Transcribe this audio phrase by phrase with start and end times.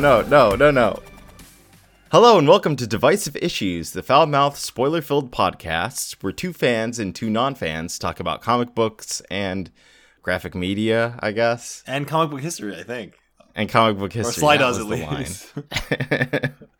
[0.00, 1.02] no, no, no, no, no.
[2.12, 6.98] Hello and welcome to Divisive Issues, the foul mouthed, spoiler filled podcast where two fans
[6.98, 9.70] and two non fans talk about comic books and
[10.22, 13.14] graphic media, I guess, and comic book history, I think.
[13.54, 14.30] and comic book history.
[14.30, 15.54] Or Sly does at least.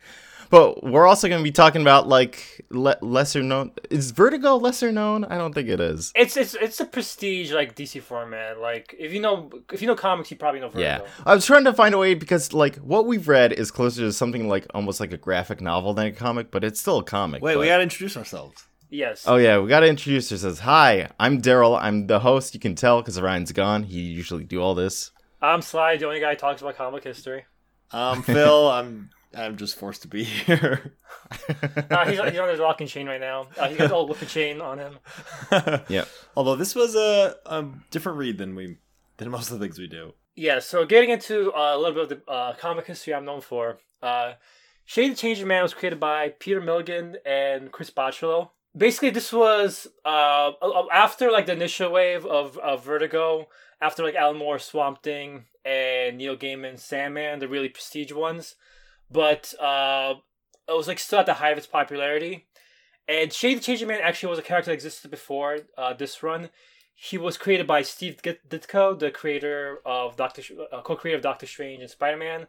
[0.51, 0.75] line.
[0.75, 3.73] but we're also going to be talking about like le- lesser known.
[3.91, 5.25] Is Vertigo lesser known?
[5.25, 6.13] I don't think it is.
[6.15, 8.59] It's it's it's a prestige like DC format.
[8.59, 11.65] Like if you know if you know comics, you probably know Yeah, I was trying
[11.65, 15.01] to find a way because like what we've read is closer to something like almost
[15.01, 17.43] like a graphic novel than a comic, but it's still a comic.
[17.43, 18.67] Wait, but- we gotta introduce ourselves.
[18.89, 19.25] Yes.
[19.27, 20.61] Oh yeah, we gotta introduce ourselves.
[20.61, 21.77] Hi, I'm Daryl.
[21.81, 22.55] I'm the host.
[22.55, 23.83] You can tell because Ryan's gone.
[23.83, 25.11] He usually do all this.
[25.43, 27.45] I'm Sly, the only guy who talks about comic history.
[27.93, 30.93] I'm Phil, I'm I'm just forced to be here.
[31.91, 33.49] Uh, he's, he's on his rocking chain right now.
[33.59, 34.99] Uh, he got all whipping chain on him.
[35.89, 36.05] yeah.
[36.37, 38.77] Although this was a, a different read than we
[39.17, 40.15] than most of the things we do.
[40.37, 40.61] Yeah.
[40.61, 43.79] So getting into uh, a little bit of the uh, comic history I'm known for.
[44.03, 44.35] Uh,
[44.85, 48.51] Shade the Changing Man was created by Peter Milligan and Chris Bachalo.
[48.77, 53.49] Basically, this was uh, uh, after like the initial wave of, of Vertigo,
[53.81, 58.55] after like Alan Moore, Swamp Thing, and Neil Gaiman, Sandman, the really prestige ones.
[59.11, 60.15] But uh,
[60.69, 62.47] it was like still at the height of its popularity.
[63.09, 66.51] And Shade the Changing Man actually was a character that existed before uh, this run.
[66.95, 71.83] He was created by Steve Ditko, the creator of Doctor, uh, co-creator of Doctor Strange
[71.83, 72.47] and Spider Man.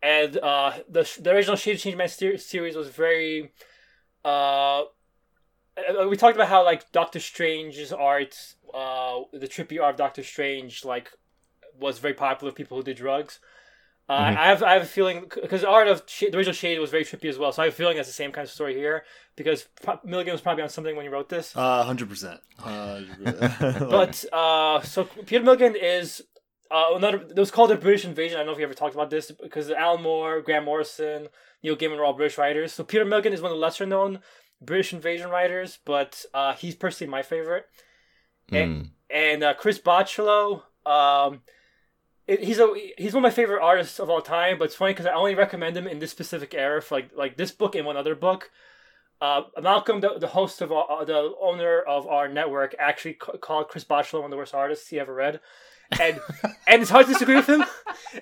[0.00, 3.52] And uh, the the original Shade Changing Man ser- series was very.
[4.24, 4.82] Uh,
[5.76, 10.22] uh, we talked about how like Doctor Strange's art, uh, the trippy art of Doctor
[10.22, 11.10] Strange, like
[11.78, 13.40] was very popular with people who did drugs.
[14.12, 14.36] Uh, Mhm.
[14.42, 16.90] I have I have a feeling because the art of Sh- the original Shade was
[16.90, 17.50] very trippy as well.
[17.52, 19.04] So I have a feeling that's the same kind of story here
[19.36, 21.46] because pro- Milligan was probably on something when he wrote this.
[21.56, 22.40] Uh, hundred percent.
[23.98, 26.22] But uh, so Peter Milligan is
[26.70, 27.18] uh, another.
[27.18, 28.36] It was called the British Invasion.
[28.36, 31.28] I don't know if we ever talked about this because Alan Moore, Grant Morrison,
[31.62, 32.72] Neil Gaiman are all British writers.
[32.72, 34.20] So Peter Milligan is one of the lesser known
[34.60, 37.66] British Invasion writers, but uh, he's personally my favorite.
[38.50, 38.90] Mm.
[39.10, 41.42] And uh, Chris Bachalo, um,
[42.26, 44.58] it, he's a he's one of my favorite artists of all time.
[44.58, 47.36] But it's funny because I only recommend him in this specific era for like like
[47.36, 48.50] this book and one other book.
[49.20, 53.68] Uh, Malcolm, the, the host of uh, the owner of our network, actually ca- called
[53.68, 55.38] Chris Bachalo one of the worst artists he ever read,
[56.00, 56.20] and
[56.66, 57.64] and it's hard to disagree with him.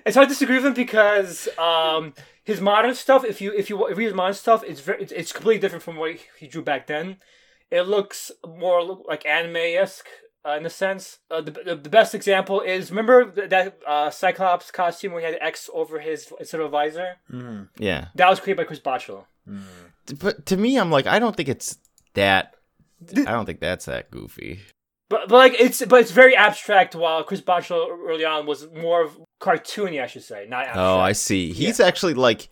[0.05, 2.13] It's hard to disagree with him because um,
[2.43, 5.31] his modern stuff, if you if you read his modern stuff, it's very it's, it's
[5.31, 7.17] completely different from what he drew back then.
[7.71, 10.07] It looks more like anime esque
[10.45, 11.19] uh, in a sense.
[11.29, 15.25] Uh, the, the the best example is remember th- that uh, Cyclops costume where he
[15.27, 17.15] had X over his instead of a visor.
[17.31, 17.69] Mhm.
[17.77, 19.25] Yeah, That was created by Chris Bachalo.
[20.19, 21.77] but to me, I'm like, I don't think it's
[22.13, 22.55] that.
[23.17, 24.59] I don't think that's that goofy.
[25.09, 26.95] But, but like it's but it's very abstract.
[26.95, 30.77] While Chris Bachalo early on was more of cartoony, I should say, not abstract.
[30.77, 31.51] Oh, I see.
[31.51, 32.47] He's actually like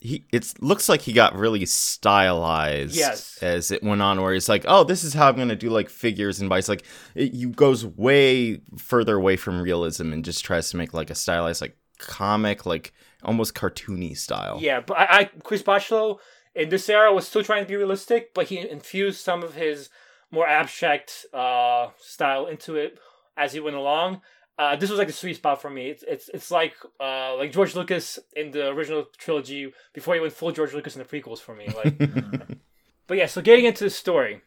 [0.00, 0.26] he.
[0.32, 2.96] It looks like he got really stylized.
[2.96, 3.38] Yes.
[3.42, 5.88] As it went on, where he's like, "Oh, this is how I'm gonna do like
[5.88, 6.84] figures and bites." Like,
[7.14, 11.14] it you goes way further away from realism and just tries to make like a
[11.14, 14.58] stylized like comic, like almost cartoony style.
[14.60, 16.18] Yeah, but I, I Chris Bachalo
[16.54, 19.90] in this era was still trying to be realistic, but he infused some of his
[20.30, 22.98] more abstract uh, style into it
[23.36, 24.20] as he went along.
[24.60, 25.88] Uh, this was like a sweet spot for me.
[25.88, 30.34] It's it's it's like uh, like George Lucas in the original trilogy before he went
[30.34, 31.66] full George Lucas in the prequels for me.
[31.74, 31.98] Like,
[33.06, 33.24] but yeah.
[33.24, 34.42] So getting into the story.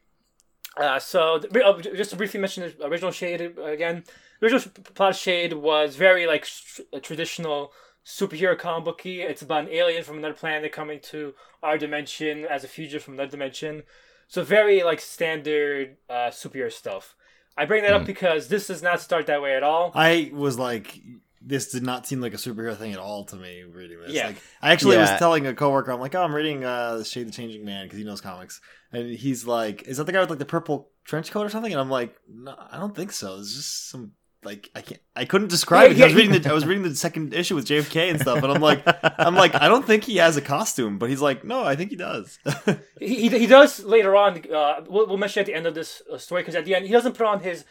[0.78, 4.04] Uh, so th- uh, just to briefly mention the original Shade again.
[4.40, 7.72] The original plot Shade was very like tr- traditional
[8.06, 9.24] superhero comic booky.
[9.24, 13.16] It's about an alien from another planet coming to our dimension as a fugitive from
[13.16, 13.82] another dimension.
[14.28, 17.16] So very like standard uh, superhero stuff.
[17.56, 19.92] I bring that up because this does not start that way at all.
[19.94, 21.00] I was like,
[21.42, 23.64] this did not seem like a superhero thing at all to me.
[23.64, 24.28] Reading this, Yeah.
[24.28, 25.02] like, I actually Yeah.
[25.02, 27.98] was telling a coworker, I'm like, oh, I'm reading uh, Shade the Changing Man because
[28.00, 28.60] he knows comics,
[28.92, 31.72] and he's like, is that the guy with like the purple trench coat or something?
[31.72, 33.38] And I'm like, no, I don't think so.
[33.40, 34.14] It's just some
[34.46, 35.94] like I can't, I couldn't describe it.
[35.96, 38.44] 'cause I was reading the, I was reading the second issue with JFK and stuff,
[38.44, 38.84] and I'm like,
[39.20, 41.90] I'm like, I don't think he has a costume, but he's like, no, I think
[41.92, 42.40] he does.
[43.00, 44.42] He, he, he does later on.
[44.50, 46.86] Uh, we'll, we'll mention at the end of this uh, story because at the end
[46.86, 47.66] he doesn't put on his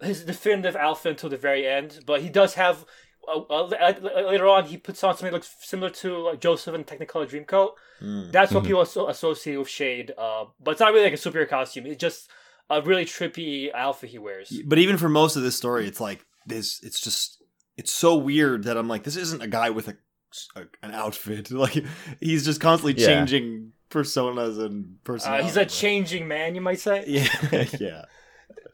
[0.00, 2.84] his definitive outfit until the very end, but he does have.
[3.28, 3.92] Uh, uh,
[4.26, 7.70] later on, he puts on something that looks similar to like Joseph in Technicolor Dreamcoat.
[8.02, 8.32] Mm.
[8.32, 10.10] That's what people asso- associate with Shade.
[10.18, 11.86] Uh, but it's not really like a superhero costume.
[11.86, 12.28] It's just
[12.78, 14.52] a really trippy alpha he wears.
[14.66, 16.80] But even for most of this story, it's like this.
[16.82, 17.42] It's just
[17.76, 19.96] it's so weird that I'm like, this isn't a guy with a,
[20.56, 21.50] a- an outfit.
[21.64, 21.84] Like
[22.20, 23.08] he's just constantly Yeah.
[23.08, 25.46] changing personas and Uh, personalities.
[25.46, 27.04] he's a changing man, you might say.
[27.06, 28.02] Yeah, yeah.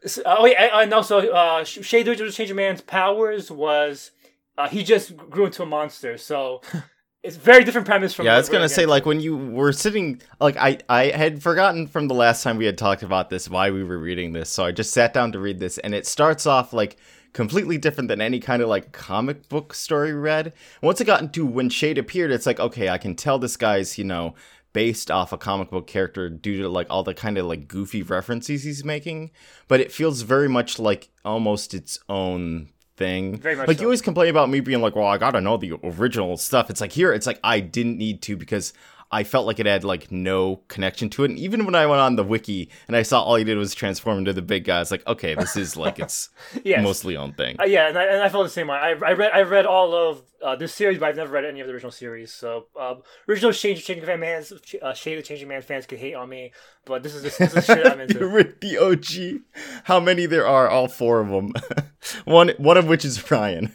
[0.03, 4.11] S- Oh yeah, and and also uh, Sh- Shade the Original Changing Man's powers was
[4.57, 6.17] uh, he just grew into a monster.
[6.17, 6.61] So
[7.21, 8.25] it's very different premise from.
[8.25, 11.87] yeah, I was gonna say like when you were sitting, like I I had forgotten
[11.87, 14.63] from the last time we had talked about this why we were reading this, so
[14.63, 16.97] I just sat down to read this, and it starts off like
[17.33, 20.53] completely different than any kind of like comic book story read.
[20.81, 23.97] Once it got into when Shade appeared, it's like okay, I can tell this guy's
[23.97, 24.35] you know
[24.71, 28.01] based off a comic book character due to like all the kind of like goofy
[28.01, 29.31] references he's making,
[29.67, 33.37] but it feels very much like almost its own thing.
[33.37, 33.81] Very much like so.
[33.81, 36.69] you always complain about me being like, well, I gotta know the original stuff.
[36.69, 38.73] It's like here, it's like I didn't need to because
[39.11, 41.31] I felt like it had like no connection to it.
[41.31, 43.73] And even when I went on the wiki and I saw all he did was
[43.73, 46.29] transform into the big guy, it's like, okay, this is like its
[46.63, 46.83] Yes.
[46.83, 47.55] mostly own thing.
[47.59, 48.77] Uh, yeah, and I, and I felt the same way.
[48.77, 51.59] I, I read I read all of uh, this series, but I've never read any
[51.59, 52.31] of the original series.
[52.31, 52.95] So uh,
[53.27, 56.29] original Shade the Changing Man fans, uh, Shade the Changing Man fans could hate on
[56.29, 56.51] me,
[56.85, 58.19] but this is this, this is shit I'm into.
[58.19, 59.41] You're with the OG.
[59.85, 60.69] How many there are?
[60.69, 61.53] All four of them.
[62.25, 63.73] one one of which is Ryan.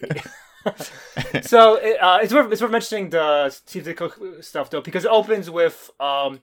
[1.42, 5.10] so it, uh, it's worth it's worth mentioning the Steve Ditko stuff though because it
[5.10, 6.40] opens with um,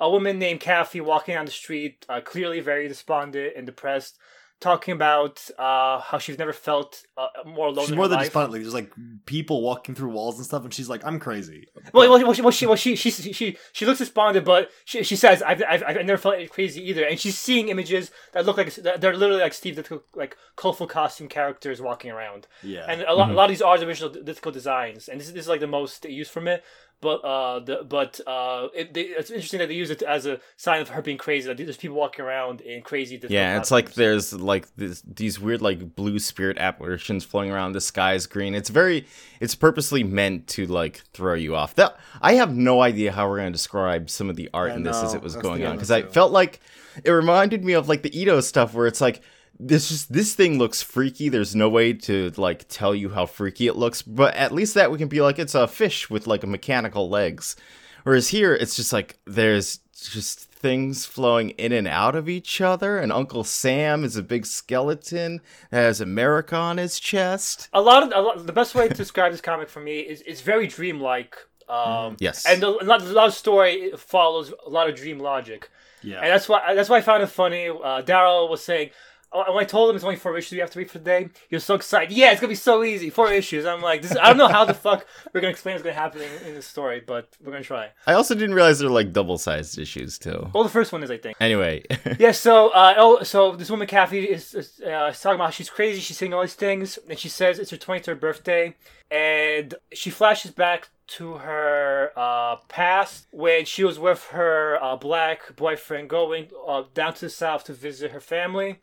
[0.00, 4.18] a woman named Kathy walking down the street, uh, clearly very despondent and depressed,
[4.64, 7.84] talking about uh, how she's never felt uh, more alone.
[7.84, 8.26] She's in more her than life.
[8.26, 8.52] despondent.
[8.52, 8.92] Like, there's like
[9.26, 12.42] people walking through walls and stuff, and she's like, "I'm crazy." Well, well, well, she,
[12.42, 15.82] well, she, well, she, she, she, she looks despondent, but she, she says, I've, I've,
[15.86, 17.04] I've never felt crazy either.
[17.04, 21.28] And she's seeing images that look like, they're literally like Steve Ditko, like colorful costume
[21.28, 22.46] characters walking around.
[22.62, 25.08] Yeah, And a lot, a lot of these are the original Ditko designs.
[25.08, 26.64] And this, this is like the most used from it.
[27.00, 30.40] But uh, the, but uh, it, they, it's interesting that they use it as a
[30.56, 31.48] sign of her being crazy.
[31.48, 33.18] That there's people walking around in crazy.
[33.18, 37.72] Ditko Yeah, it's like there's like this, these weird like blue spirit apparitions floating around.
[37.72, 38.54] The sky is green.
[38.54, 39.06] It's very,
[39.40, 41.74] it's purposely meant to like throw you off.
[41.74, 44.82] That I have no idea how we're gonna describe some of the art I in
[44.82, 46.60] this as it was going on because I felt like
[47.02, 49.22] it reminded me of like the Ito stuff where it's like
[49.58, 51.28] this just this thing looks freaky.
[51.28, 54.90] There's no way to like tell you how freaky it looks, but at least that
[54.90, 57.56] we can be like it's a fish with like a mechanical legs.
[58.02, 62.98] Whereas here it's just like there's just things flowing in and out of each other,
[62.98, 67.68] and Uncle Sam is a big skeleton that has America on his chest.
[67.72, 70.22] a lot of a lot, the best way to describe this comic for me is
[70.26, 71.36] it's very dreamlike.
[71.68, 72.44] Um, Yes.
[72.46, 75.70] and a lot, a lot of story follows a lot of dream logic,
[76.02, 76.16] yeah.
[76.20, 77.68] and that's why that's why I found it funny.
[77.68, 78.90] Uh, Daryl was saying.
[79.34, 81.04] Uh, When I told him it's only four issues we have to read for the
[81.04, 82.16] day, he was so excited.
[82.16, 83.10] Yeah, it's gonna be so easy.
[83.10, 83.66] Four issues.
[83.66, 86.22] I'm like, this, I don't know how the fuck we're gonna explain what's gonna happen
[86.22, 87.90] in, in the story, but we're gonna try.
[88.06, 90.48] I also didn't realize they're like double sized issues too.
[90.54, 91.36] Well, the first one is, I think.
[91.40, 91.84] Anyway,
[92.18, 95.50] Yeah, so uh, oh, so this woman Kathy is, is uh, is talking about how
[95.50, 96.00] she's crazy.
[96.00, 98.74] She's saying all these things, and she says it's her 23rd birthday,
[99.10, 105.54] and she flashes back to her uh, past when she was with her uh, black
[105.56, 108.78] boyfriend, going uh, down to the south to visit her family.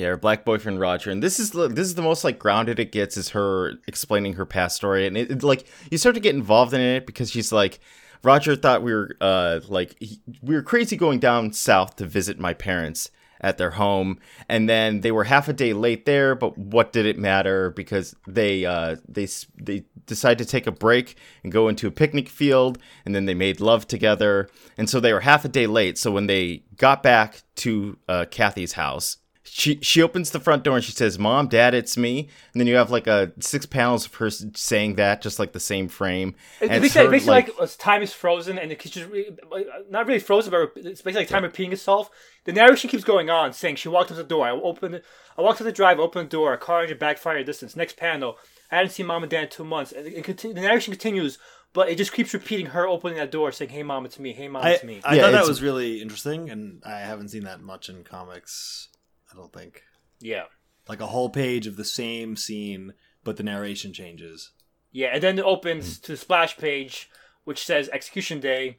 [0.00, 2.90] Yeah, her black boyfriend Roger, and this is this is the most like grounded it
[2.90, 6.34] gets is her explaining her past story, and it, it, like you start to get
[6.34, 7.80] involved in it because she's like,
[8.22, 12.38] Roger thought we were uh like he, we were crazy going down south to visit
[12.38, 13.10] my parents
[13.42, 14.18] at their home,
[14.48, 18.16] and then they were half a day late there, but what did it matter because
[18.26, 19.28] they uh they
[19.62, 23.34] they decided to take a break and go into a picnic field, and then they
[23.34, 24.48] made love together,
[24.78, 25.98] and so they were half a day late.
[25.98, 29.18] So when they got back to uh, Kathy's house
[29.52, 32.66] she she opens the front door and she says, "Mom, Dad, it's me." And then
[32.66, 36.34] you have like a six panels of her saying that, just like the same frame.
[36.60, 39.60] And basically, it's her, basically like, uh, time is frozen, and it's just re- uh,
[39.90, 42.10] not really frozen, but it's basically like time repeating itself.
[42.44, 44.46] The narration keeps going on, saying she walked up the door.
[44.46, 45.04] I opened, it-
[45.36, 46.52] I walked to the drive, opened the door.
[46.52, 47.74] A car engine backfired distance.
[47.76, 48.38] Next panel.
[48.70, 49.90] I hadn't seen mom and dad in two months.
[49.92, 51.38] And it, it conti- the narration continues,
[51.72, 54.32] but it just keeps repeating her opening that door, saying, "Hey, mom, it's me.
[54.32, 57.28] Hey, mom, I, it's me." I Yeah, thought that was really interesting, and I haven't
[57.30, 58.88] seen that much in comics.
[59.32, 59.82] I don't think
[60.20, 60.44] yeah,
[60.88, 62.94] like a whole page of the same scene,
[63.24, 64.52] but the narration changes.
[64.92, 65.08] yeah.
[65.12, 66.06] And then it opens mm-hmm.
[66.06, 67.10] to the splash page,
[67.44, 68.78] which says "Execution Day."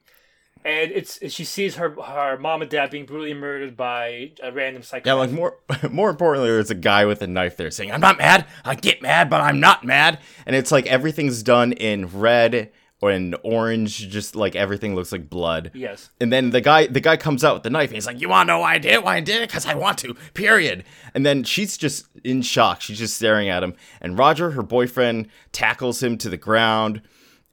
[0.64, 4.84] And it's she sees her her mom and dad being brutally murdered by a random
[4.84, 5.08] psychopath.
[5.08, 5.58] Yeah, like more
[5.90, 8.46] more importantly, there's a guy with a knife there saying, "I'm not mad.
[8.64, 12.72] I get mad, but I'm not mad." And it's like everything's done in red
[13.10, 15.72] in orange, just like everything looks like blood.
[15.74, 16.10] yes.
[16.20, 18.30] And then the guy the guy comes out with the knife and he's like, You
[18.30, 19.04] wanna know why I did it?
[19.04, 19.50] Why I did it?
[19.50, 20.14] Because I want to.
[20.34, 20.84] Period.
[21.16, 22.82] And then she's just in shock.
[22.82, 23.74] She's just staring at him.
[24.02, 27.02] And Roger, her boyfriend, tackles him to the ground.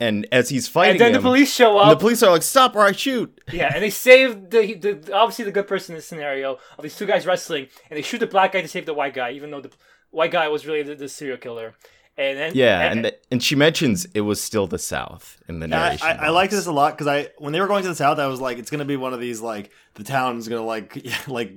[0.01, 2.43] And as he's fighting And then the police show up and the police are like,
[2.43, 3.41] Stop or I shoot.
[3.51, 6.95] Yeah, and they save the, the obviously the good person in this scenario of these
[6.97, 9.51] two guys wrestling, and they shoot the black guy to save the white guy, even
[9.51, 9.71] though the
[10.11, 11.75] white guy was really the, the serial killer.
[12.19, 15.69] And then Yeah, and the, and she mentions it was still the South in the
[15.69, 16.07] narration.
[16.07, 18.19] I, I liked this a lot because I when they were going to the south,
[18.19, 21.53] I was like, it's gonna be one of these like the town's gonna like like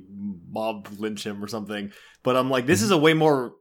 [0.50, 1.91] mob lynch him or something.
[2.22, 2.86] But I'm like, this mm-hmm.
[2.86, 3.56] is a way more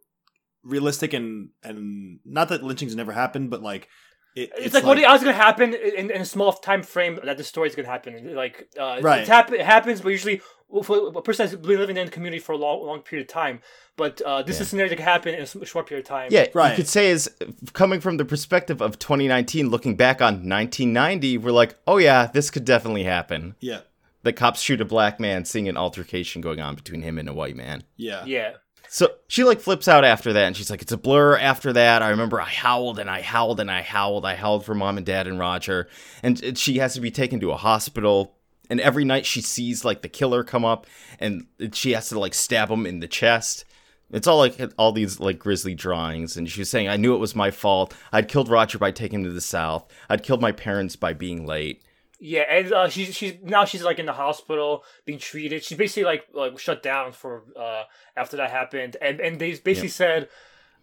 [0.62, 3.88] realistic and and not that lynchings never happened, but like
[4.36, 7.36] it, It's, like, what else is gonna happen in, in a small time frame that
[7.36, 8.34] the story is gonna happen.
[8.34, 9.20] Like, uh, Right.
[9.20, 10.40] it's hap- it happens, but usually
[10.84, 13.32] for a person that's been living in the community for a long, long period of
[13.32, 13.60] time.
[13.96, 16.28] But uh, this is a scenario that can happen in a short period of time.
[16.30, 16.70] Yeah, Right.
[16.70, 17.28] you could say is
[17.72, 22.50] coming from the perspective of 2019, looking back on 1990, we're like, oh yeah, this
[22.50, 23.56] could definitely happen.
[23.60, 23.80] yeah,
[24.22, 27.34] The cops shoot a black man, seeing an altercation going on between him and a
[27.34, 27.82] white man.
[27.96, 28.52] yeah, yeah.
[28.92, 32.02] So she like flips out after that, and she's like, "It's a blur." After that,
[32.02, 34.26] I remember I howled and I howled and I howled.
[34.26, 35.88] I howled for mom and dad and Roger,
[36.24, 38.34] and she has to be taken to a hospital.
[38.68, 40.88] And every night she sees like the killer come up,
[41.20, 43.64] and she has to like stab him in the chest.
[44.10, 47.18] It's all like all these like grisly drawings, and she was saying, "I knew it
[47.18, 47.94] was my fault.
[48.10, 49.88] I'd killed Roger by taking him to the south.
[50.08, 51.80] I'd killed my parents by being late."
[52.22, 55.64] Yeah, and uh, she's she's now she's like in the hospital being treated.
[55.64, 57.84] She's basically like like shut down for uh
[58.14, 60.28] after that happened, and and they basically said,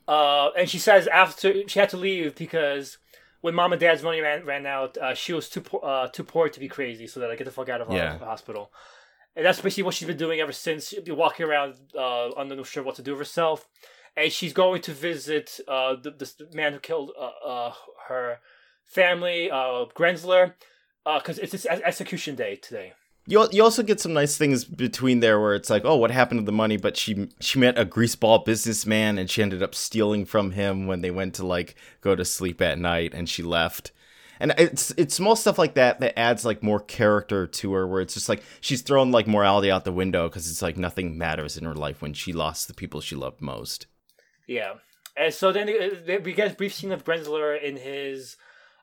[0.07, 2.97] uh, and she says after she had to leave because
[3.41, 6.23] when mom and dad's money ran, ran out, uh, she was too poor uh, too
[6.23, 8.17] poor to be crazy, so that like get the fuck out of Yeah.
[8.17, 8.71] the hospital.
[9.35, 10.87] And that's basically what she's been doing ever since.
[10.87, 13.67] She'd be walking around uh, unsure sure what to do with herself,
[14.15, 17.73] and she's going to visit uh the, this man who killed uh, uh
[18.07, 18.39] her
[18.83, 20.53] family, uh Grenzler
[21.15, 22.93] because it's his execution day today.
[23.29, 26.39] You, you also get some nice things between there where it's like, oh, what happened
[26.39, 26.77] to the money?
[26.77, 31.01] But she she met a greaseball businessman and she ended up stealing from him when
[31.01, 33.91] they went to like go to sleep at night and she left.
[34.39, 38.01] And it's it's small stuff like that that adds like more character to her where
[38.01, 41.57] it's just like she's thrown like morality out the window because it's like nothing matters
[41.57, 43.87] in her life when she lost the people she loved most.
[44.47, 44.75] Yeah,
[45.17, 48.37] and so then uh, we get a brief scene of Grenzler in his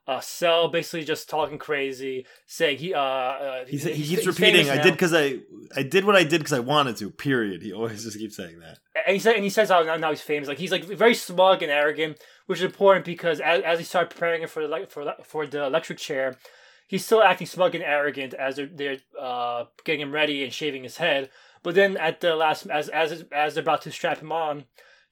[0.06, 4.70] uh, cell, basically just talking crazy, saying he uh, uh He, he keeps he's repeating,
[4.70, 5.38] "I now." did because I,
[5.74, 7.62] I did what I did because I wanted to." Period.
[7.62, 8.78] He always just keeps saying that.
[9.06, 10.48] and he said, and he says how now, now he's famous.
[10.48, 14.10] Like he's like very smug and arrogant, which is important because as, as he started
[14.10, 16.36] preparing him for the for for the electric chair,
[16.86, 20.82] he's still acting smug and arrogant as they're they're uh getting him ready and shaving
[20.82, 21.30] his head.
[21.62, 24.64] But then at the last, as as as they're about to strap him on,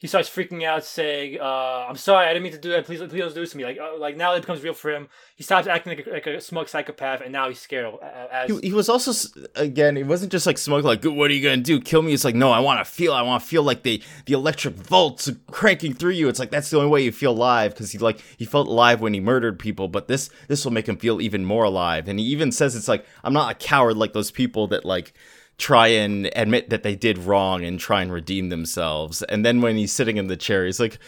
[0.02, 2.84] he starts freaking out, saying, uh, "I'm sorry, I didn't mean to do that.
[2.86, 4.90] Please, please don't do this to me." Like, uh, like now it becomes real for
[4.90, 5.06] him.
[5.36, 7.94] He stops acting like a, like a smug psychopath, and now he's scared.
[8.32, 9.12] As He, he was also
[9.54, 9.96] again.
[9.96, 11.80] It wasn't just like smug, like what are you gonna do?
[11.80, 12.12] Kill me?
[12.12, 13.12] It's like no, I want to feel.
[13.12, 16.28] I want to feel like the the electric volts cranking through you.
[16.28, 19.00] It's like that's the only way you feel alive because he like he felt alive
[19.00, 22.08] when he murdered people, but this this will make him feel even more alive.
[22.08, 25.14] And he even says it's like I'm not a coward like those people that like
[25.58, 29.22] try and admit that they did wrong and try and redeem themselves.
[29.22, 30.98] And then when he's sitting in the chair, he's like,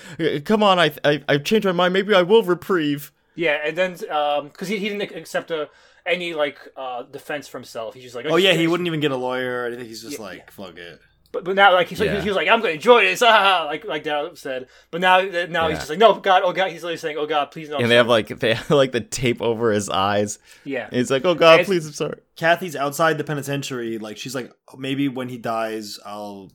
[0.44, 1.92] "Come on, I I I've changed my mind.
[1.92, 5.68] Maybe I will reprieve." yeah, and then um, because he, he didn't accept a,
[6.06, 7.94] any like uh defense for himself.
[7.94, 9.86] He's just like, Oh yeah, he wouldn't even get a lawyer or anything.
[9.86, 11.00] He's just like, "Fuck it."
[11.34, 12.20] But, but now like he's like, Yeah.
[12.22, 14.68] he was like, I'm gonna enjoy this, ah, like like Daryl said.
[14.90, 15.68] But now now Yeah.
[15.68, 17.76] he's just like, no, God, oh God, he's literally saying, oh God, please no.
[17.76, 20.38] I'm And they have like they have like the tape over his eyes.
[20.64, 20.84] yeah.
[20.86, 23.98] And he's like, "Oh God, It's- please, I'm sorry." Kathy's outside the penitentiary.
[23.98, 26.50] Like she's like, maybe when he dies, I'll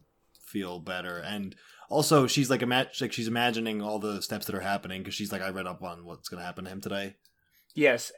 [0.45, 1.17] feel better.
[1.17, 1.55] And
[1.89, 5.31] also, she's like, ima- like she's imagining all the steps that are happening because she's
[5.31, 7.15] like, I read up on what's gonna happen to him today.
[7.75, 8.11] Yes.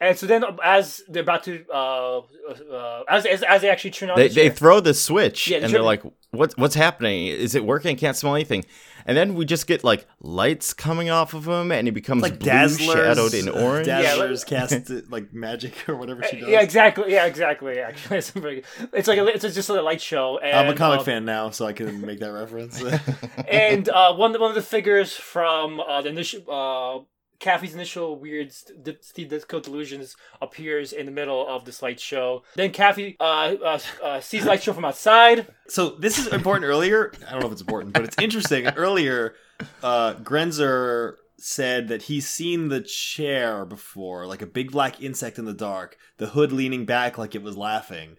[0.00, 4.10] And so then, as they're about to, uh, uh, as, as as they actually turn
[4.10, 7.28] on They, the they throw the switch Yeah, they and they're like, "What's what's happening?
[7.28, 7.92] Is it working?
[7.92, 8.64] I can't smell anything."
[9.06, 12.38] And then we just get like lights coming off of him, and he becomes Like
[12.38, 13.86] blue, Dazzler's shadowed in orange.
[13.86, 16.48] Dazzler's cast like magic or whatever she does.
[16.48, 17.12] yeah, exactly.
[17.12, 17.78] Yeah, exactly.
[17.80, 20.38] Actually, it's, very, it's like a, it's just a light show.
[20.38, 22.82] And, I'm a comic uh, fan now, so I can make that reference.
[23.48, 27.04] and uh, one one of the figures from uh, the initial uh,
[27.40, 32.42] Kathy's initial weird st- Steve Ditko delusions appears in the middle of this light show.
[32.54, 35.46] Then Kathy uh, uh, uh, sees the light show from outside.
[35.68, 37.12] So this is important earlier.
[37.26, 38.66] I don't know if it's important, but it's interesting.
[38.68, 39.34] earlier,
[39.82, 45.44] uh, Grenzer said that he's seen the chair before, like a big black insect in
[45.44, 48.16] the dark, the hood leaning back like it was laughing.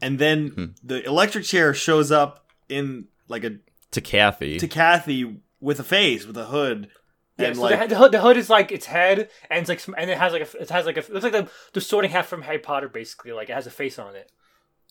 [0.00, 0.64] And then Hmm.
[0.82, 3.56] the electric chair shows up in like a
[3.90, 4.58] to Kathy.
[4.58, 6.88] to Kathy with a face, with a hood.
[7.36, 9.68] Yeah, and so like the, the hood the hood is like its head, and it's
[9.68, 11.80] like, and it has like a it has like a it looks like the the
[11.80, 13.32] sorting hat from Harry Potter basically.
[13.32, 14.30] Like it has a face on it.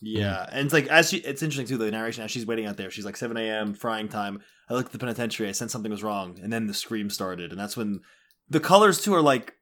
[0.00, 0.56] Yeah, hmm.
[0.56, 1.82] and it's like as she, it's interesting too.
[1.82, 3.72] The narration as she's waiting out there, she's like 7 a.m.
[3.72, 4.42] frying time.
[4.68, 5.48] I looked at the penitentiary.
[5.48, 8.00] I sensed something was wrong, and then the scream started, and that's when
[8.48, 9.54] the colors too are like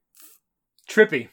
[0.88, 1.28] Trippy.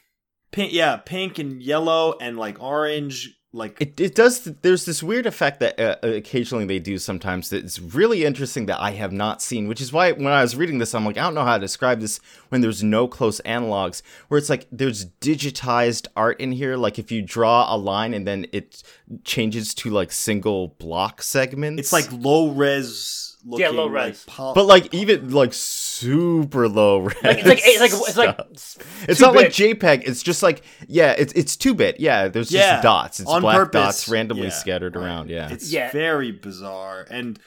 [0.52, 0.72] pink.
[0.72, 3.36] Yeah, pink and yellow and like orange.
[3.52, 7.80] Like it, it does there's this weird effect that uh, occasionally they do sometimes that's
[7.80, 10.94] really interesting that i have not seen which is why when i was reading this
[10.94, 14.38] i'm like i don't know how to describe this when there's no close analogs where
[14.38, 16.76] it's like there's digitized art in here.
[16.76, 18.82] Like if you draw a line and then it
[19.24, 21.80] changes to like single block segments.
[21.80, 24.26] It's like low res looking, Yeah, low like, res.
[24.36, 27.16] But like even like super low res.
[27.22, 28.86] Like, it's like it's like it's like stuff.
[29.08, 29.48] It's two not like.
[29.48, 30.02] JPEG.
[30.06, 32.00] It's just like yeah, it's it's two bit.
[32.00, 33.20] Yeah, there's Yeah, just dots.
[33.20, 33.72] It's on black purpose.
[33.80, 35.04] dots randomly Yeah, scattered right.
[35.04, 35.30] around.
[35.30, 35.90] Yeah, it's Yeah.
[35.90, 37.38] very bizarre, and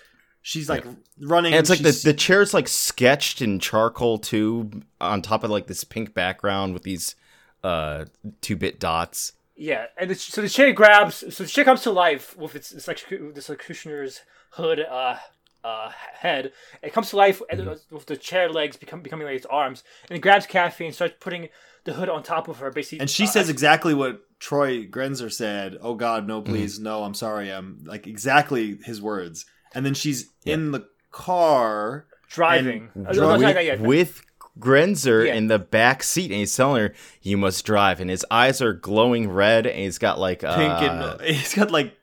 [0.41, 0.85] she's like
[1.21, 1.53] running.
[1.53, 4.69] and it's like the, she's- the chair's like sketched in charcoal too,
[4.99, 7.15] on top of like this pink background with these
[7.63, 8.05] uh
[8.41, 9.33] two bit dots.
[9.55, 11.17] Yeah, and it's, so the chair grabs.
[11.33, 14.21] So the chair comes to life with its, its electric, this executioner's
[14.53, 15.17] hood uh,
[15.63, 16.51] uh, head.
[16.81, 17.95] It comes to life Mm-hmm.
[17.95, 21.15] with the chair legs become, becoming like its arms, and it grabs Kathy and starts
[21.19, 21.49] putting
[21.85, 22.71] the hood on top of her.
[22.71, 25.77] Basically, and she uh, says exactly what Troy Grenzer said.
[25.81, 27.49] Oh God, no, please, no, I'm sorry.
[27.51, 29.45] I'm like exactly his words.
[29.75, 32.05] And then she's in the car.
[32.29, 32.89] driving.
[32.95, 34.21] and Uh, no, no, with, with
[34.59, 35.33] Grenzer Yeah.
[35.35, 38.73] in the back seat, and he's telling her, "You must drive." And his eyes are
[38.73, 41.95] glowing red, and he's got like uh, Pink and he's got like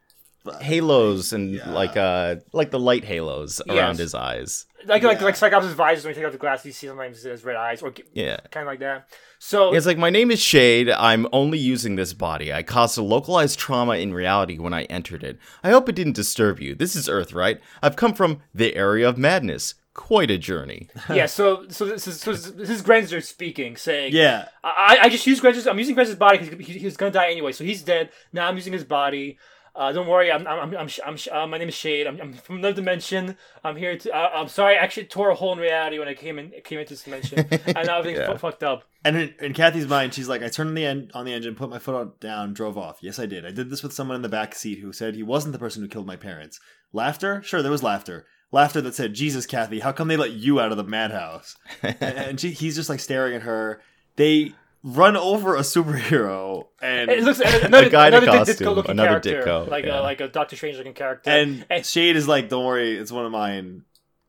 [0.60, 1.70] halos and Yeah.
[1.70, 3.76] like uh like the light halos Yes.
[3.76, 4.66] around his eyes.
[4.86, 5.24] like like Yeah.
[5.24, 7.82] like Cyclops' visors when you take off the glasses, you see sometimes his red eyes
[7.82, 8.38] or Yeah.
[8.50, 9.06] kind of like that.
[9.38, 10.90] So It's like, my name is Shade.
[10.90, 12.52] I'm only using this body.
[12.52, 15.38] I caused a localized trauma in reality when I entered it.
[15.64, 16.74] I hope it didn't disturb you.
[16.74, 17.58] This is Earth, right?
[17.82, 19.74] I've come from the area of madness.
[19.92, 20.88] Quite a journey.
[21.12, 24.46] yeah, so so this is so this is Grenzer speaking, saying yeah.
[24.62, 25.66] I, I just use Grenzer's.
[25.66, 27.50] I'm using Grenzer's body because he, he was gonna die anyway.
[27.52, 28.10] So he's dead.
[28.32, 29.36] Now I'm using his body.
[29.74, 30.30] Uh, don't worry.
[30.32, 32.06] I'm I'm I'm, I'm, I'm uh, my name is Shade.
[32.06, 33.36] I'm, I'm from another dimension.
[33.62, 34.12] I'm here to.
[34.14, 34.76] Uh, I'm sorry.
[34.76, 37.38] I actually tore a hole in reality when I came in came into this dimension,
[37.50, 38.32] and now everything's Yeah.
[38.32, 38.84] fu- fucked up.
[39.04, 41.54] And in, in Kathy's mind, she's like, I turned on the en- on the engine,
[41.54, 42.98] put my foot on, down, drove off.
[43.00, 43.46] Yes, I did.
[43.46, 45.82] I did this with someone in the back seat who said he wasn't the person
[45.82, 46.60] who killed my parents.
[46.92, 47.40] Laughter?
[47.42, 48.26] Sure, there was laughter.
[48.52, 51.56] Laughter that said, Jesus, Kathy, how come they let you out of the madhouse?
[51.82, 53.80] and she, he's just like staring at her.
[54.16, 59.20] They run over a superhero and It looks another, guy in a costume, looking another
[59.20, 60.00] character, Ditko, like yeah.
[60.00, 61.30] a like a Doctor Strange looking character.
[61.30, 63.82] and And- Shade is like, Don't worry, it's one of mine.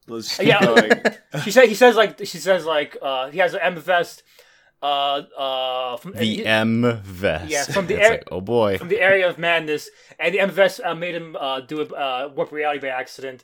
[0.07, 0.63] Let's Yeah.
[0.63, 0.91] going.
[1.43, 4.23] she said he says like she says like uh, he has an M vest.
[4.83, 7.51] Uh, uh, from, The he- M vest.
[7.51, 8.79] Yeah, from the air- like, oh boy.
[8.79, 11.85] from the area of madness, and the M vest uh, made him uh, do a
[11.85, 13.43] uh, warp reality by accident.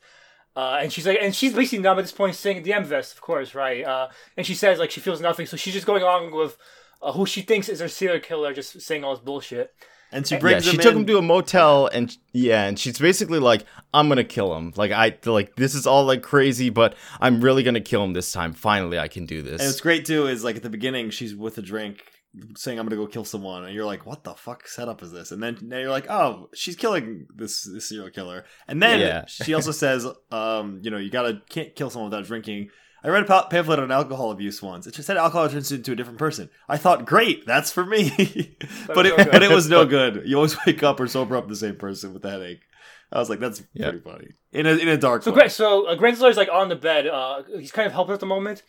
[0.55, 3.13] Uh, and she's like, and she's basically numb at this point, saying the M vest,
[3.13, 3.85] of course, right?
[3.85, 6.57] Uh, and she says like she feels nothing, so she's just going along with
[7.01, 9.73] uh, who she thinks is her serial killer, just saying all this bullshit.
[10.09, 10.99] And she Yeah, brings she him took in.
[11.01, 14.71] him to a motel, and yeah, and she's basically like, "I'm gonna kill him.
[14.77, 18.31] Like I like this is all like crazy, but I'm really gonna kill him this
[18.31, 18.53] time.
[18.53, 21.35] Finally, I can do this." And what's great too is like at the beginning she's
[21.35, 22.03] with a drink
[22.55, 25.31] saying I'm gonna go kill someone and you're like what the fuck setup is this
[25.31, 29.25] and then now you're like oh she's killing this, this serial killer and then Yeah.
[29.27, 32.69] she also says um you know you gotta can't kill someone without drinking
[33.03, 35.91] I read a pamphlet on alcohol abuse once it just said alcohol turns you into
[35.91, 38.09] a different person I thought great that's for me
[38.87, 41.47] but it no but it was no good you always wake up or sober up
[41.47, 42.61] the same person with a headache
[43.11, 43.89] I was like that's Yeah.
[43.91, 45.35] pretty funny in a in a dark So way.
[45.37, 45.51] great.
[45.51, 47.07] So uh, Grenzler's like on the bed.
[47.07, 48.63] Uh, he's kind of helpless at the moment.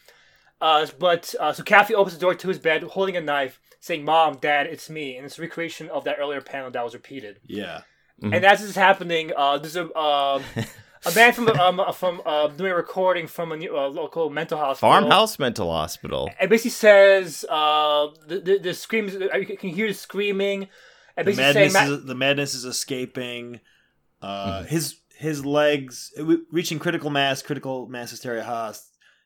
[0.60, 4.04] Uh, but uh, so Kathy opens the door to his bed, holding a knife, saying,
[4.04, 7.38] "Mom, Dad, it's me." And it's a recreation of that earlier panel that was repeated.
[7.46, 7.80] yeah
[8.22, 8.34] Mhm.
[8.36, 10.42] And as this is happening, uh, there's a um,
[11.06, 14.58] a man from um, from uh, doing a recording from a new, uh, local mental
[14.58, 14.90] hospital.
[14.92, 16.30] Farmhouse mental hospital.
[16.40, 19.14] It basically says uh, the, the the screams.
[19.14, 20.68] uh, You can hear the screaming.
[21.16, 23.60] And the basically saying, madness "Ma- is, the madness is escaping.
[24.22, 24.66] Uh, Mhm.
[24.66, 26.12] His his legs
[26.52, 28.44] reaching critical mass, critical mass hysteria.
[28.44, 28.72] Ha,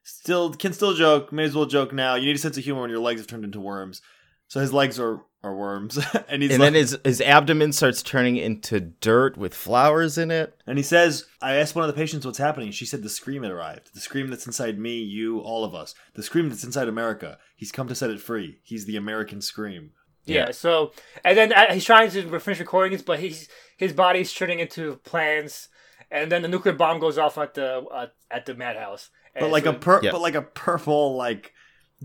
[0.03, 1.33] still can still joke.
[1.33, 2.15] May as well joke now.
[2.15, 4.01] You need a sense of humor when your legs have turned into worms.
[4.49, 8.03] So his legs are are worms, and he's and like, then his his abdomen starts
[8.03, 10.55] turning into dirt with flowers in it.
[10.67, 12.71] and he says, "I asked one of the patients what's happening.
[12.71, 13.93] She said the scream had arrived.
[13.95, 15.95] The scream that's inside me, you, all of us.
[16.15, 17.39] The scream that's inside America.
[17.57, 18.59] He's come to set it free.
[18.63, 19.91] He's the American scream."
[20.25, 20.47] Yeah.
[20.47, 20.51] Yeah.
[20.53, 20.93] So,
[21.25, 25.69] and then uh, he's trying to finish recordings, but he's his body's turning into plants,
[26.11, 29.11] and then the nuclear bomb goes off at the uh, at the madhouse.
[29.39, 30.13] But like so- a pur- Yeah.
[30.13, 31.53] but like a purple like.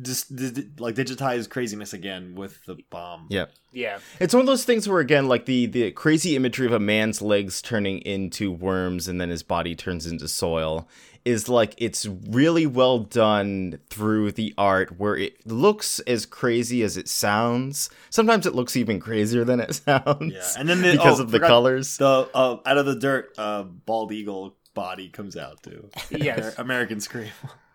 [0.02, 0.32] Just,
[0.80, 3.28] like digitize craziness again with the bomb.
[3.30, 3.46] Yeah.
[3.72, 6.80] yeah, It's one of those things where again, like the the crazy imagery of a
[6.80, 10.88] man's legs turning into worms and then his body turns into soil
[11.26, 16.96] is like it's really well done through the art where it looks as crazy as
[16.96, 17.90] it sounds.
[18.10, 20.34] Sometimes it looks even crazier than it sounds.
[20.34, 21.98] Yeah, and then the, because oh, of the colors.
[21.98, 25.90] The uh, out of the dirt, uh, bald eagle body comes out too.
[26.12, 26.58] yes.
[26.58, 27.32] American Scream.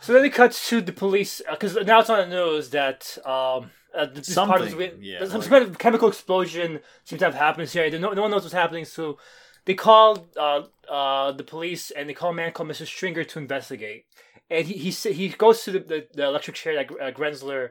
[0.00, 3.70] So then it cuts to the police because now it's on the news that um,
[3.94, 7.34] uh, this part of the, yeah, some like- kind of chemical explosion seems to have
[7.34, 7.90] happened here.
[7.98, 9.18] No, no one knows what's happening, so
[9.66, 12.86] they call uh, uh, the police and they call a man called Mr.
[12.86, 14.06] Stringer to investigate.
[14.48, 17.70] And he he, he goes to the, the, the electric chair that uh, Grenzler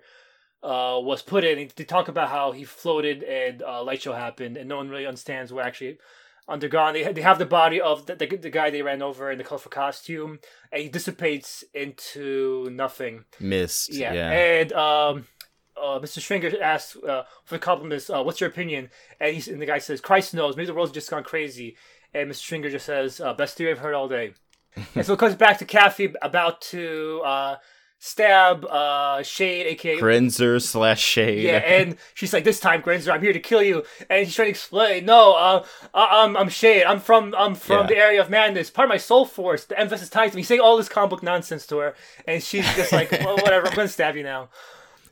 [0.61, 1.69] uh, was put in.
[1.75, 5.07] They talk about how he floated and uh, light show happened, and no one really
[5.07, 5.97] understands what actually
[6.49, 6.93] undergone.
[6.93, 9.43] They they have the body of the, the the guy they ran over in the
[9.43, 10.39] colorful costume,
[10.71, 13.25] and he dissipates into nothing.
[13.39, 13.93] Missed.
[13.93, 14.31] Yeah, Yeah.
[14.31, 15.27] and um.
[15.81, 16.19] Uh, Mr.
[16.19, 18.89] Stringer asks uh, for the compliments, uh, what's your opinion?
[19.21, 21.77] And, he's, and the guy says, Christ knows, maybe the world's just gone crazy.
[22.13, 22.35] And Mr.
[22.35, 24.33] Stringer just says, uh, best theory I've heard all day.
[24.95, 27.55] and so it comes back to Kathy about to uh,
[27.99, 31.43] stab uh, Shade, aka Grenzer slash Shade.
[31.43, 34.47] yeah, and she's like, "This time, Grenzer, I'm here to kill you." And he's trying
[34.47, 36.83] to explain, "No, uh, I- I'm I'm Shade.
[36.85, 37.87] I'm from I'm from Yeah.
[37.87, 38.69] the area of madness.
[38.69, 39.65] Part of my soul force.
[39.65, 42.41] The emphasis ties to me." He's saying all this comic book nonsense to her, and
[42.41, 43.67] she's just like, well, "Whatever.
[43.67, 44.49] I'm gonna stab you now."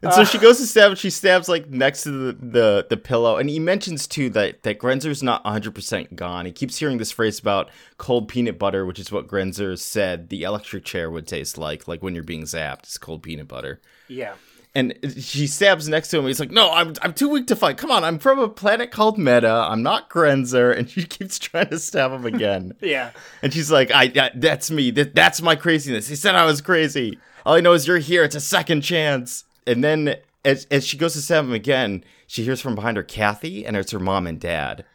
[0.04, 2.98] And so she goes to stab and she stabs like next to the, the, the
[2.98, 3.38] pillow.
[3.38, 6.46] And he mentions too that, that Grenzer's not 100% gone.
[6.46, 10.44] He keeps hearing this phrase about cold peanut butter, which is what Grenzer said the
[10.44, 12.84] electric chair would taste like, like when you're being zapped.
[12.84, 13.82] It's cold peanut butter.
[14.08, 14.34] Yeah.
[14.76, 16.28] And she stabs next to him.
[16.28, 17.78] He's like, "No, I'm I'm too weak to fight.
[17.78, 19.50] Come on, I'm from a planet called Meta.
[19.50, 22.74] I'm not Grenzer." And she keeps trying to stab him again.
[22.82, 23.10] Yeah.
[23.42, 24.92] and she's like, "I that, that's me.
[24.92, 27.18] That, that's my craziness." He said I was crazy.
[27.44, 28.24] All I know is you're here.
[28.24, 29.46] It's a second chance.
[29.68, 33.04] And then as as she goes to stab him again, she hears from behind her
[33.04, 34.86] Kathy, and it's her mom and dad.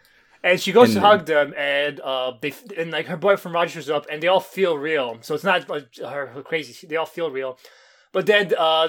[0.44, 3.74] And she goes And to hug them, and uh, they and like her boyfriend Roger
[3.74, 5.18] shows up, and they all feel real.
[5.20, 7.58] So it's not like her, her crazy; they all feel real.
[8.10, 8.88] But then, uh,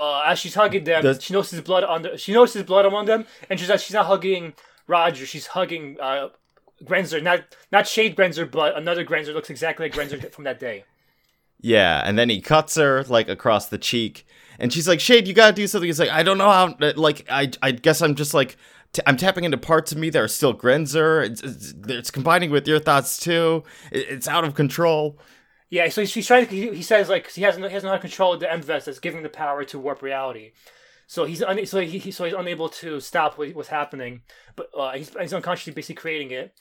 [0.00, 3.04] uh, as she's hugging them, Does- she notices blood on the, she notices blood among
[3.04, 4.54] them, and she's not, she's not hugging
[4.86, 6.28] Roger; she's hugging uh,
[6.84, 10.84] Grenzer, not not Shade Grenzer, but another Grenzer looks exactly like Grenzer from that day.
[11.60, 14.26] Yeah, and then he cuts her like across the cheek,
[14.58, 16.76] and she's like, "Shade, you gotta do something." He's like, "I don't know how.
[16.96, 18.56] Like, I I guess I'm just like."
[19.06, 21.22] I'm tapping into parts of me that are still Grenzer.
[21.22, 23.62] It's, it's, it's combining with your thoughts too.
[23.92, 25.18] It, it's out of control.
[25.70, 26.74] Yeah, so she's trying to.
[26.74, 29.22] He, says like he hasn't he hasn't how to control the M vest that's giving
[29.22, 30.52] the power to warp reality.
[31.06, 34.22] So he's un, so he, he so he's unable to stop what, what's happening,
[34.56, 36.54] but uh, he's he's unconsciously basically creating it,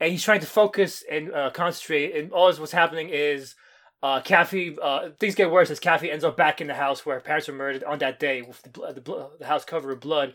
[0.00, 2.16] and he's trying to focus and uh, concentrate.
[2.16, 3.54] And all is what's happening is.
[4.02, 7.16] Uh, Kathy, uh, things get worse as Kathy ends up back in the house where
[7.16, 10.34] her parents were murdered on that day with the, the, the house covered with blood,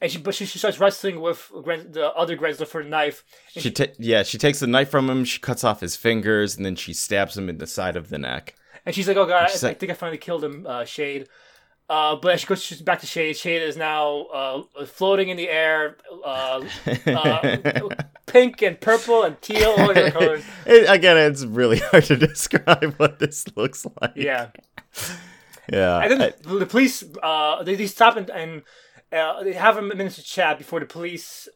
[0.00, 3.24] and she but she, she starts wrestling with the other Grensler for the knife.
[3.48, 5.24] She ta- yeah, she takes the knife from him.
[5.24, 8.18] She cuts off his fingers, and then she stabs him in the side of the
[8.18, 8.54] neck.
[8.86, 11.28] And she's like, "Oh God, I, She's I think I finally killed him, uh, Shade."
[11.90, 13.36] Uh, but she goes back to Shade.
[13.36, 16.62] Shade is now uh, floating in the air, uh,
[17.08, 17.58] uh,
[18.26, 20.44] pink and purple and teal, all different colors.
[20.66, 24.12] It- again, it's really hard to describe what this looks like.
[24.14, 24.50] Yeah,
[25.72, 25.98] yeah.
[25.98, 28.62] and then I- the, the police uh, they, they stop and, and
[29.12, 31.48] uh, they have a minute to chat before the police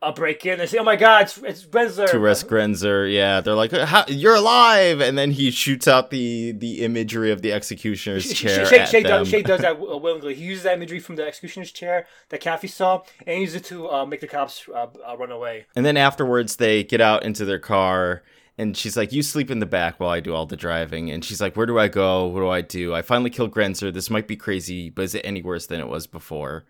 [0.00, 0.58] uh, break in.
[0.58, 4.04] They say, "Oh my God, it's it's Grenzer." to arrest Grenzer, yeah, they're like, How,
[4.06, 8.66] "You're alive!" And then he shoots out the the imagery of the executioner's Sh- chair
[8.66, 10.34] Shay, Shay does, Shay does that willingly.
[10.34, 13.90] He uses that imagery from the executioner's chair that Kathy saw, and uses it to
[13.90, 15.66] uh, make the cops uh, uh, run away.
[15.74, 18.22] And then afterwards, they get out into their car,
[18.56, 21.24] and she's like, "You sleep in the back while I do all the driving." And
[21.24, 22.26] she's like, "Where do I go?
[22.26, 22.94] What do I do?
[22.94, 23.92] I finally killed Grenzer.
[23.92, 26.64] This might be crazy, but is it any worse than it was before?"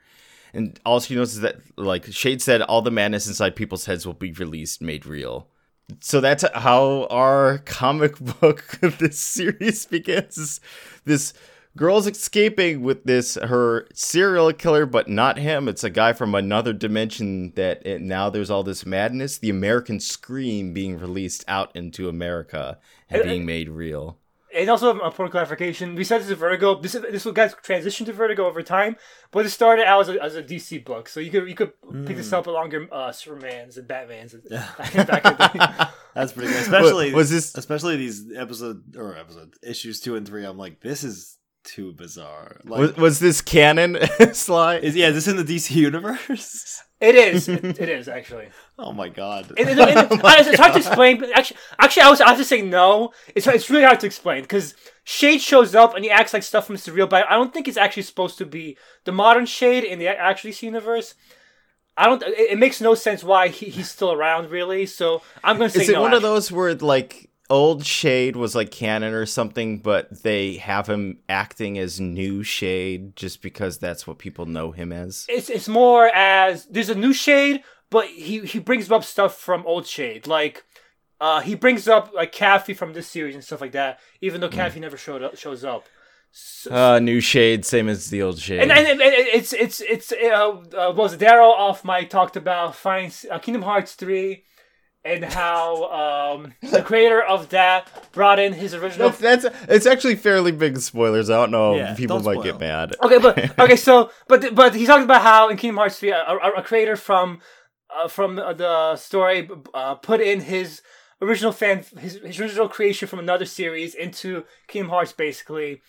[0.54, 4.06] And all she knows is that, like Shade said, all the madness inside people's heads
[4.06, 5.48] will be released, made real.
[6.00, 10.60] So that's how our comic book of this series begins.
[11.04, 11.32] This
[11.76, 15.68] girl's escaping with this her serial killer, but not him.
[15.68, 17.52] It's a guy from another dimension.
[17.54, 19.38] That it, now there's all this madness.
[19.38, 24.18] The American Scream being released out into America and And- uh, being made real.
[24.54, 26.80] And also, a point of clarification: we said this is Vertigo.
[26.80, 28.96] This this will guys transition to Vertigo over time,
[29.30, 31.72] but it started out as a, as a DC book, so you could you could
[32.06, 34.34] pick this up along your uh, Supermans and Batmans.
[34.34, 35.86] And, back in.
[36.14, 36.62] That's pretty good.
[36.62, 40.44] Especially was this- especially these episode or episode issues two and three.
[40.44, 41.37] I'm like, this is
[41.68, 42.60] too bizarre.
[42.64, 43.98] Like, Was, was this canon,
[44.32, 44.76] Sly?
[44.76, 46.82] is yeah, is this in the DC universe?
[47.00, 47.48] It is.
[47.48, 48.48] It, it is actually.
[48.76, 49.52] oh my god.
[49.56, 51.20] It, it- it- it's, it's hard to explain.
[51.20, 53.12] But actually, actually, I was I have to say no.
[53.36, 56.66] It's it's really hard to explain because Shade shows up and he acts like stuff
[56.66, 60.00] from Surreal, but I don't think it's actually supposed to be the modern Shade in
[60.00, 61.14] the actually DC universe.
[61.96, 62.20] I don't.
[62.24, 64.84] It, it makes no sense why he, he's still around, really.
[64.86, 66.02] So I'm gonna say Is it no.
[66.02, 70.88] one of those where like old Shade was like canon or something, but they have
[70.88, 75.26] him acting as new Shade just because that's what people know him as?
[75.28, 79.66] It's it's more as there's a new Shade, but he he brings up stuff from
[79.66, 80.64] old Shade, like.
[81.20, 84.48] Uh, he brings up like Kathy from this series and stuff like that, even though
[84.48, 85.82] Kathy never showed up, shows up.
[86.30, 88.60] So, Uh, new Shade, same as the old Shade.
[88.60, 91.16] And, and, and it's it's it's uh, uh, was?
[91.16, 94.44] Daryl off mic talked about finding uh, Kingdom Hearts three,
[95.04, 99.10] and how um, the creator of that brought in his original.
[99.10, 101.30] that's, that's it's actually fairly big spoilers.
[101.30, 101.76] I don't know.
[101.76, 102.94] Yeah, people don't might get mad.
[103.02, 106.18] Okay, but okay, so but but he talked about how in Kingdom Hearts three, a,
[106.18, 107.40] a, a creator from
[107.96, 110.82] uh, from the, the story uh, put in his
[111.22, 115.80] original fan his, his original creation from another series into Kingdom Hearts basically,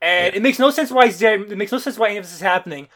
[0.00, 1.40] and it makes no sense why he's there.
[1.42, 2.88] It makes no sense why any of this is happening.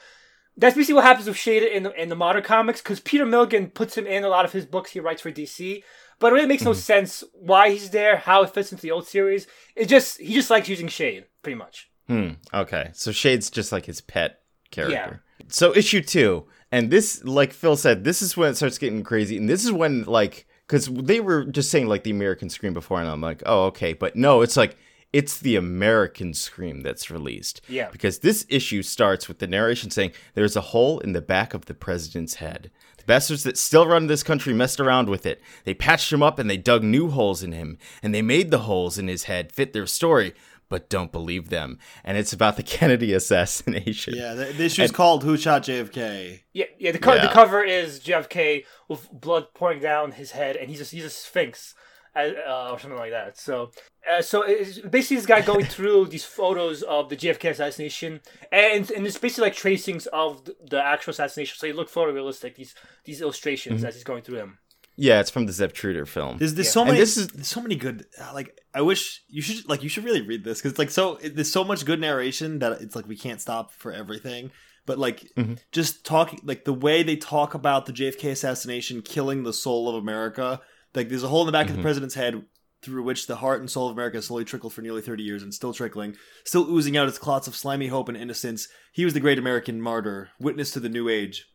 [0.56, 3.68] That's basically what happens with Shade in the in the modern comics because Peter Milligan
[3.68, 5.82] puts him in a lot of his books he writes for DC.
[6.18, 9.08] But it really makes no sense why he's there, how it fits into the old
[9.08, 9.46] series.
[9.74, 11.90] It just he just likes using Shade, pretty much.
[12.06, 12.32] Hmm.
[12.52, 12.90] Okay.
[12.92, 15.20] So Shade's just like his pet character.
[15.40, 15.46] Yeah.
[15.48, 19.36] So issue two, and this, like Phil said, this is when it starts getting crazy,
[19.36, 23.00] and this is when like because they were just saying like the American Scream before,
[23.00, 24.76] and I'm like, oh okay, but no, it's like
[25.12, 27.60] it's the American Scream that's released.
[27.68, 27.90] Yeah.
[27.90, 31.66] Because this issue starts with the narration saying there's a hole in the back of
[31.66, 32.70] the president's head.
[32.96, 35.42] The bastards that still run this country messed around with it.
[35.64, 38.60] They patched him up and they dug new holes in him, and they made the
[38.60, 40.34] holes in his head fit their story,
[40.68, 41.78] but don't believe them.
[42.04, 44.14] And it's about the Kennedy assassination.
[44.16, 46.92] Yeah, the, the issue is called "Who Shot JFK." Yeah, yeah.
[46.92, 47.26] The, co- Yeah.
[47.26, 51.10] the cover is JFK with blood pouring down his head, and he's a, he's a
[51.10, 51.74] sphinx,
[52.14, 53.38] uh, uh, or something like that.
[53.38, 53.70] So,
[54.10, 58.20] uh, so it's basically this guy going through these photos of the JFK assassination,
[58.50, 61.56] and and it's basically like tracings of the, the actual assassination.
[61.58, 62.56] So you look photorealistic.
[62.56, 63.86] These these illustrations Mm-hmm.
[63.88, 64.58] as he's going through them.
[64.96, 66.36] Yeah, it's from the Zapruder film.
[66.36, 66.72] There's, there's Yeah.
[66.72, 67.00] so And many.
[67.00, 68.04] this is- there's so many good.
[68.20, 71.16] uh, Like I wish you should like you should really read this because like so
[71.16, 74.50] it- there's so much good narration that it's like we can't stop for everything.
[74.84, 75.58] But like Mhm.
[75.70, 79.94] just talking like the way they talk about the JFK assassination killing the soul of
[79.94, 80.60] America.
[80.94, 81.76] Like there's a hole in the back of Mhm.
[81.76, 82.44] the president's head
[82.82, 85.54] through which the heart and soul of America slowly trickled for nearly 30 years and
[85.54, 88.66] still trickling, still oozing out its clots of slimy hope and innocence.
[88.92, 91.46] He was the great American martyr, witness to the new age.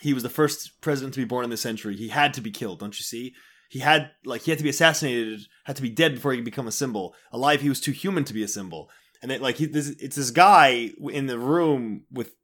[0.00, 1.96] He was the first president to be born in this century.
[1.96, 3.34] He had to be killed, don't you see?
[3.68, 6.44] He had like he had to be assassinated, had to be dead before he could
[6.44, 7.14] become a symbol.
[7.32, 8.88] Alive, he was too human to be a symbol.
[9.22, 12.34] And it, like he, this, it's this guy in the room with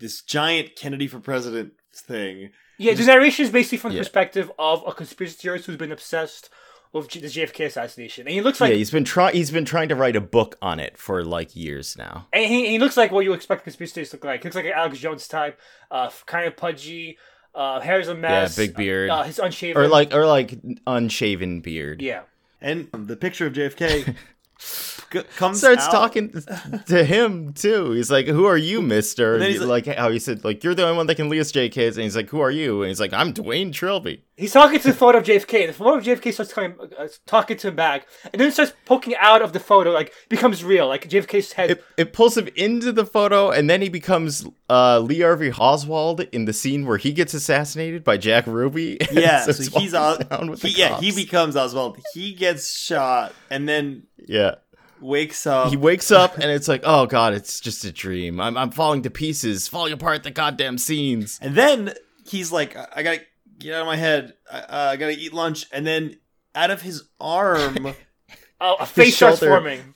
[0.00, 2.50] this giant Kennedy for president thing.
[2.78, 4.02] Yeah, the narration is basically from the Yeah.
[4.02, 6.50] perspective of a conspiracy theorist who's been obsessed
[6.92, 9.34] with G- the JFK assassination, and he looks like yeah, he's been trying.
[9.34, 12.26] He's been trying to write a book on it for like years now.
[12.32, 14.42] And he, he looks like what you expect conspiracy theorists to look like.
[14.42, 15.58] He looks like an Alex Jones type,
[15.90, 17.18] uh, kind of pudgy,
[17.54, 18.56] uh, hair's a mess.
[18.56, 19.10] big beard.
[19.10, 19.82] Uh, he's unshaven.
[19.82, 22.00] Or like, or like unshaven beard.
[22.02, 22.22] yeah.
[22.60, 24.14] And the picture of JFK
[24.58, 24.95] c-
[25.36, 26.42] comes starts out- talking
[26.86, 27.92] to him too.
[27.92, 30.62] He's like, "Who are you, Mister?" And then And he's like, how he said, "Like
[30.64, 32.82] you're the only one that can lead us JKs." And he's like, "Who are you?"
[32.82, 35.72] And he's like, "I'm Dwayne Trilby." He's talking to the photo of JFK, and the
[35.72, 39.14] photo of JFK starts coming, uh, talking to him back, and then it starts poking
[39.18, 41.70] out of the photo, like becomes real, like JFK's head.
[41.70, 46.20] It, it pulls him into the photo, and then he becomes uh, Lee Harvey Oswald
[46.32, 48.98] in the scene where he gets assassinated by Jack Ruby.
[49.16, 51.98] Yeah, so, he's he's walking Os- he, the yeah he becomes Oswald.
[52.12, 54.56] He gets shot and then yeah.
[55.00, 55.70] Wakes up.
[55.70, 58.40] He wakes up and it's like, oh god, it's just a dream.
[58.40, 60.22] I'm I'm falling to pieces, falling apart.
[60.22, 61.38] The goddamn scenes.
[61.42, 61.94] And then
[62.26, 63.20] he's like, I, I gotta
[63.58, 64.34] get out of my head.
[64.50, 65.66] I, uh, I gotta eat lunch.
[65.72, 66.16] And then
[66.54, 69.52] out of his arm, uh, a face starts shoulder.
[69.54, 69.94] forming.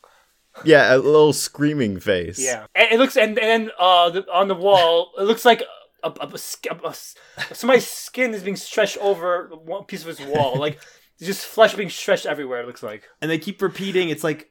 [0.64, 2.38] Yeah, a little screaming face.
[2.38, 5.62] Yeah, and it looks, and and uh, the, on the wall, it looks like
[6.02, 7.14] a, a, a, sk- a- a s-
[7.52, 10.78] somebody's skin is being stretched over one piece of his wall, like
[11.22, 12.60] just flesh being stretched everywhere.
[12.62, 13.04] It looks like.
[13.22, 14.50] and they keep repeating, it's like,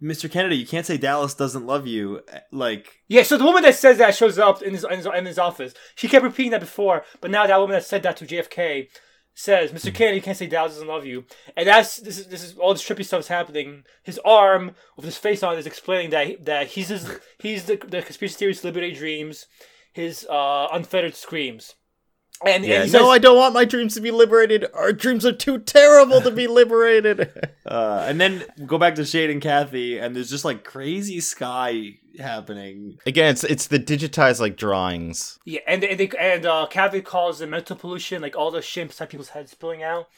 [0.00, 0.30] Mr.
[0.30, 2.20] Kennedy, you can't say Dallas doesn't love you.
[2.52, 5.26] Like, Yeah, so the woman that says that shows up in his, in his in
[5.26, 5.74] his office.
[5.96, 8.88] She kept repeating that before, but now that woman that said that to JFK
[9.34, 9.92] says, "Mr.
[9.92, 11.24] Kennedy, you can't say Dallas doesn't love you."
[11.56, 13.84] And that's this is this is all this trippy stuff is happening.
[14.04, 17.76] His arm with his face on is explaining that he- that he's his, he's the
[17.76, 19.46] the conspiracy theorist Liberty Dreams,
[19.92, 21.74] his uh, unfettered screams.
[22.44, 24.66] And, Yeah, and he no, says, I don't want my dreams to be liberated.
[24.74, 27.30] Our dreams are too terrible to be liberated.
[27.66, 31.98] uh, and then go back to Shade and Kathy, and there's just like crazy sky
[32.18, 32.98] happening.
[33.06, 35.38] Again, it's it's the digitized like drawings.
[35.44, 38.84] Yeah, and and they, and uh, Kathy calls the mental pollution, like all the shit
[38.84, 40.08] inside people's heads spilling out.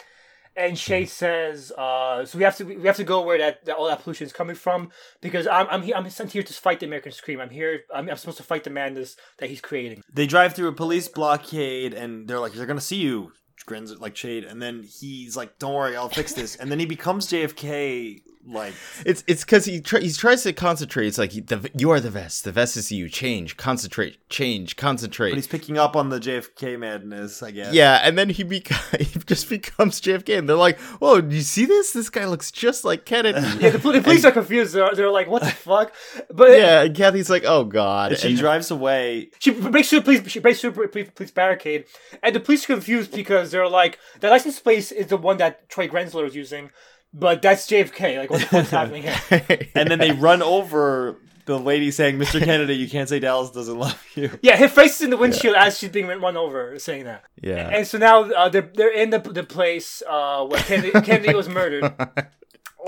[0.56, 3.76] And Shay says, uh, "So we have to we have to go where that, that
[3.76, 4.90] all that pollution is coming from
[5.20, 7.40] because I'm I'm here I'm sent here to fight the American Scream.
[7.40, 10.68] I'm here I'm, I'm supposed to fight the madness that he's creating." They drive through
[10.68, 13.32] a police blockade, and they're like, "They're gonna see you."
[13.66, 16.86] Grins like Shade, and then he's like, "Don't worry, I'll fix this." And then he
[16.86, 18.20] becomes JFK.
[18.46, 18.74] Like,
[19.06, 21.06] It's it's because he try, he tries to concentrate.
[21.06, 22.44] It's like he, the you are the vest.
[22.44, 23.08] The vest is you.
[23.08, 25.30] Change, concentrate, change, concentrate.
[25.30, 27.72] but he's picking up on the JFK madness, I guess.
[27.72, 31.42] yeah, and then he beca- he just becomes JFK, and they're like, "Whoa, do you
[31.42, 31.92] see this?
[31.92, 34.74] This guy looks just like Kennedy." Yeah, the, pol- the police are confused.
[34.74, 35.94] They're, they're like, "What the fuck?"
[36.30, 39.30] But yeah, and Kathy's like, "Oh God." And she And- drives away.
[39.38, 40.28] She breaks through the police.
[40.28, 41.86] She breaks through the police, police barricade,
[42.22, 45.68] and the police are confused because they're like, the license plate is the one that
[45.68, 46.70] Troy Grenzler is using,
[47.14, 48.18] but that's JFK.
[48.18, 49.68] Like, what the fuck's happening here?
[49.74, 52.38] And then they run over the lady saying, "Mr.
[52.44, 55.56] Kennedy, you can't say Dallas doesn't love you." Yeah, her face is in the windshield
[55.56, 57.24] as she's being run over, saying that.
[57.40, 57.68] Yeah.
[57.68, 61.48] And so now uh, they're they're in the the place uh, where Kennedy, Kennedy was
[61.48, 61.84] murdered,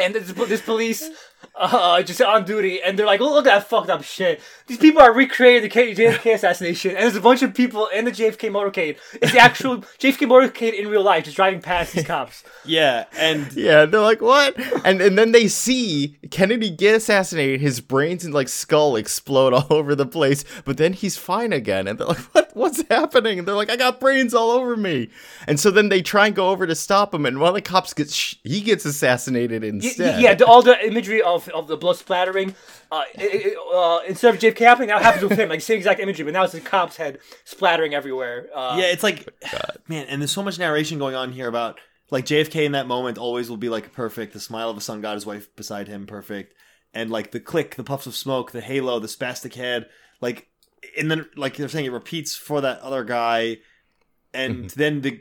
[0.02, 1.08] and this, this police
[1.54, 4.40] uh, just on duty, and they're like, "Oh, look at that fucked up shit.
[4.66, 8.04] These people are recreating the K- JFK assassination, and there's a bunch of people in
[8.04, 8.96] the JFK motorcade.
[9.22, 12.44] It's the actual JFK motorcade in real life, just driving past these cops.
[12.64, 14.56] Yeah, and Yeah, they're like, what?
[14.84, 19.66] And and then they see Kennedy get assassinated, his brains and like skull explode all
[19.70, 21.86] over the place, but then he's fine again.
[21.88, 23.38] And they're like, what what's happening?
[23.38, 25.10] And they're like, I got brains all over me.
[25.46, 27.62] And so then they try and go over to stop him, and one of the
[27.62, 30.20] cops gets sh- he gets assassinated Y- instead.
[30.20, 32.54] Yeah, the, all the imagery of, of the blood splattering,
[32.90, 35.48] uh, it, it, uh, instead of JFK happening, that happens with him.
[35.48, 38.48] Like same exact imagery, but now it's the cop's head splattering everywhere.
[38.54, 39.28] Uh, yeah, it's like,
[39.88, 41.78] man, and there's so much narration going on here about
[42.10, 44.32] like JFK in that moment always will be like perfect.
[44.32, 46.54] The smile of a sun god, his wife beside him, perfect,
[46.94, 49.88] and like the click, the puffs of smoke, the halo, the spastic head,
[50.20, 50.48] like,
[50.96, 53.58] and then like they're saying, it repeats for that other guy,
[54.32, 55.20] and then the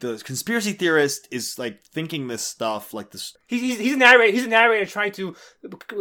[0.00, 3.36] the conspiracy theorist is like thinking this stuff, like this.
[3.46, 4.32] He's, he's, he's a narrator.
[4.32, 5.34] He's a narrator trying to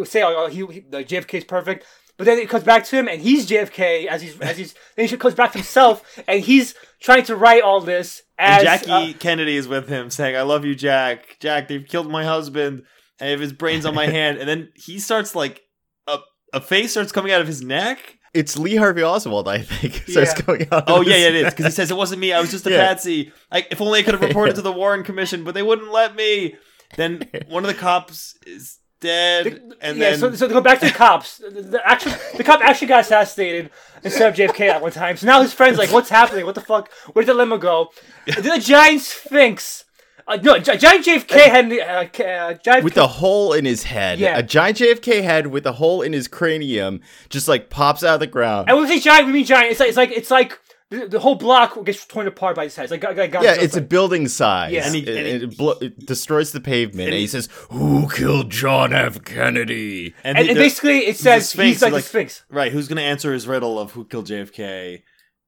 [0.06, 1.86] say, "Oh, he, he the JFK is perfect,"
[2.18, 5.08] but then it comes back to him, and he's JFK as he's as he's then
[5.08, 9.14] he comes back to himself, and he's trying to write all this as And Jackie
[9.14, 11.38] uh, Kennedy is with him, saying, "I love you, Jack.
[11.40, 12.84] Jack, they've killed my husband.
[13.20, 15.62] I have his brains on my hand." And then he starts like
[16.06, 16.20] a
[16.54, 18.17] a face starts coming out of his neck.
[18.38, 20.42] It's Lee Harvey Oswald, I think, starts Yeah.
[20.46, 20.84] going out.
[20.88, 22.34] Oh yeah, yeah, it is because he says it wasn't me.
[22.34, 22.86] I was just a Yeah.
[22.88, 23.32] patsy.
[23.52, 26.16] I, if only I could have reported to the Warren Commission, but they wouldn't let
[26.16, 26.56] me.
[26.96, 30.80] Then one of the cops is dead, and yeah, then so, so to go back
[30.80, 33.70] to the cops, the, the actual the cop actually got assassinated
[34.04, 35.18] instead of JFK at one time.
[35.18, 36.46] So now his friend's like, "What's happening?
[36.46, 36.90] What the fuck?
[37.14, 37.90] Where did the limo go?"
[38.26, 39.84] And then the giant sphinx,
[40.28, 43.84] uh, no, gi- giant JFK had uh, ca- uh, giant with a hole in his
[43.84, 44.20] head.
[44.20, 44.38] Yeah.
[44.38, 48.20] A giant JFK head with a hole in his cranium just like pops out of
[48.20, 48.68] the ground.
[48.70, 49.72] And when we say giant, we mean giant.
[49.72, 50.60] It's like it's like it's like
[50.90, 52.84] the, the whole block gets torn apart by his head.
[52.84, 54.72] It's like, like Yeah, it's a building size.
[54.72, 54.86] Yeah.
[54.86, 57.08] And And he- it, and he- it blo- it destroys the pavement.
[57.10, 59.22] And, he- he says, "Who killed John F.
[59.26, 62.44] Kennedy?" and, and the- basically it says sphinx, he's like, like- the Sphinx.
[62.50, 65.04] right, who's gonna answer his riddle of who killed JFK?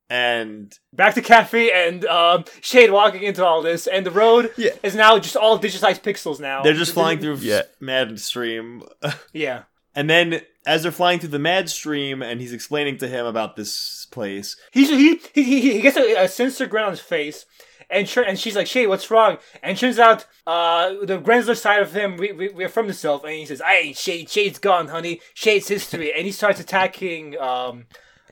[0.10, 4.72] And Back to Kathy and um, Shade walking into all this, and the road Yeah.
[4.82, 6.64] is now just all digitized pixels now.
[6.64, 7.64] they're just flying through Yeah.
[7.80, 8.84] mad stream.
[9.34, 9.64] Yeah.
[9.96, 13.56] And then as they're flying through the mad stream, and he's explaining to him about
[13.56, 17.46] this place, He's, he, he, he, he gets a, a sinister grin on his face,
[17.90, 19.38] and sure, and she's like, Shay, what's wrong?
[19.64, 23.24] And turns out, uh, the Grenzer side of him, we, we, we're from the Self,
[23.24, 26.14] and he says, I ain't Shade, Shade's gone, honey, Shade's history.
[26.14, 27.86] And he starts attacking, um,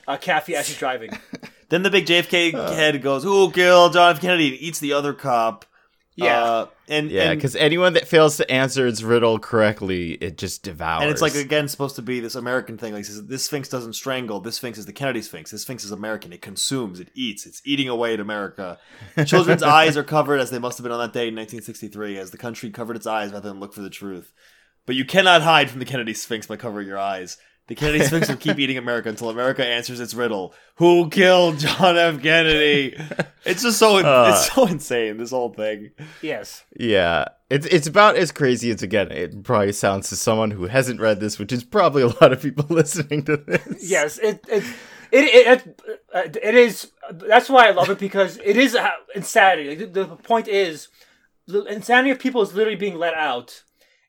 [0.08, 1.12] uh, Kathy as she's driving.
[1.70, 4.22] Then the big JFK head goes, "Who killed John F.
[4.22, 5.66] Kennedy?" and eats the other cop.
[6.16, 6.44] Yeah.
[6.44, 11.04] Uh, and Yeah, because anyone that fails to answer its riddle correctly, it just devours.
[11.04, 12.94] and it's like again supposed to be this American thing.
[12.94, 14.40] Like says, this Sphinx doesn't strangle.
[14.40, 15.52] This Sphinx is the Kennedy Sphinx.
[15.52, 16.34] This Sphinx is American.
[16.34, 17.00] It consumes.
[17.00, 17.46] It eats.
[17.46, 18.80] It's eating away at America.
[19.26, 22.32] Children's eyes are covered as they must have been on that day in 1963, as
[22.32, 24.34] the country covered its eyes rather than look for the truth.
[24.88, 27.38] But you cannot hide from the Kennedy Sphinx by covering your eyes.
[27.68, 31.98] The Kennedy Sphinx will keep eating America until America answers its riddle: Who killed John
[31.98, 32.22] F.
[32.22, 32.98] Kennedy?
[33.44, 34.30] It's just so Uh.
[34.34, 35.18] it's so insane.
[35.18, 35.92] This whole thing.
[36.22, 36.64] yes.
[36.80, 39.12] yeah, it's it's about as crazy as again.
[39.12, 42.42] It probably sounds to someone who hasn't read this, which is probably a lot of
[42.42, 43.90] people listening to this.
[43.90, 44.64] Yes, it it
[45.12, 46.92] it it, it, uh, it is.
[47.12, 49.70] That's why I love it because it is uh, insanity.
[49.76, 50.88] Like, the, the point is,
[51.48, 53.64] the insanity of people is literally being let out,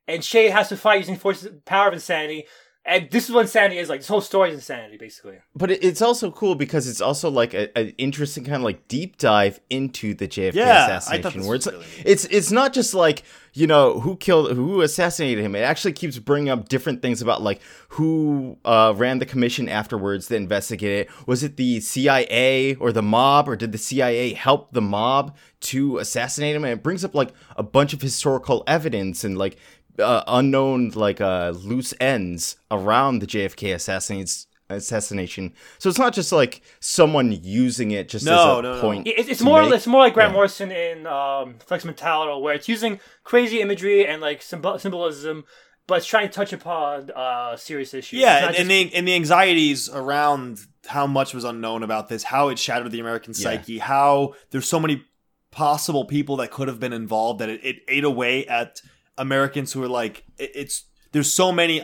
[0.07, 2.47] and Shay has to fight using forces, power of insanity.
[2.89, 4.01] And this is what insanity is like.
[4.01, 5.37] This whole story is insanity, basically.
[5.55, 9.19] But it, it's also cool because it's also like an interesting kind of like deep
[9.19, 12.03] dive into the JFK Yeah, assassination, where it's really neat.
[12.07, 15.55] it's it's not just like you know who killed who assassinated him.
[15.55, 20.29] It actually keeps bringing up different things about like who uh, ran the commission afterwards
[20.29, 21.09] that investigated.
[21.09, 21.27] it.
[21.29, 25.99] Was it the CIA or the mob, or did the CIA help the mob to
[25.99, 26.65] assassinate him?
[26.65, 29.59] And it brings up like a bunch of historical evidence and like
[29.99, 35.53] uh, unknown like uh, loose ends around the JFK assassinates assassination.
[35.79, 38.81] So it's not just like someone using it just No, as a no, no.
[38.81, 39.07] point.
[39.07, 39.73] It, it's more make.
[39.73, 40.35] it's more like Grant Yeah.
[40.35, 45.45] Morrison in um, Flex Mentallo, where it's using crazy imagery and like symbol- symbolism,
[45.87, 48.21] but it's trying to touch upon uh, serious issues.
[48.21, 52.25] Yeah, not and, and the and the anxieties around how much was unknown about this,
[52.25, 53.43] how it shattered the American Yeah.
[53.45, 55.03] psyche, how there's so many
[55.51, 58.83] possible people that could have been involved that it, it ate away at
[59.19, 61.83] Americans who are like it, it's there's so many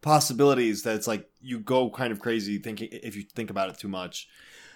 [0.00, 3.78] possibilities that it's like you go kind of crazy thinking if you think about it
[3.78, 4.28] too much.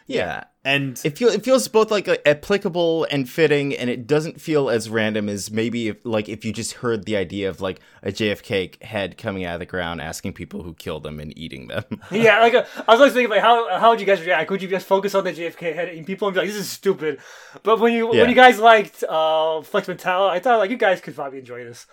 [0.07, 0.45] Yeah.
[0.67, 4.89] And It feel it feels both like applicable and fitting, and it doesn't feel as
[4.89, 8.83] random as maybe if, like if you just heard the idea of like a JFK
[8.83, 11.85] head coming out of the ground, asking people who killed him and eating them.
[12.11, 14.51] Yeah, like uh, I was always thinking, like, how how would you guys react?
[14.51, 16.71] Would you just focus on the JFK head and people and be like, "This is
[16.71, 17.19] stupid"?
[17.63, 18.23] But when you Yeah.
[18.23, 21.65] when you guys liked uh, Flex Mentallo, I thought like you guys could probably enjoy
[21.65, 21.87] this.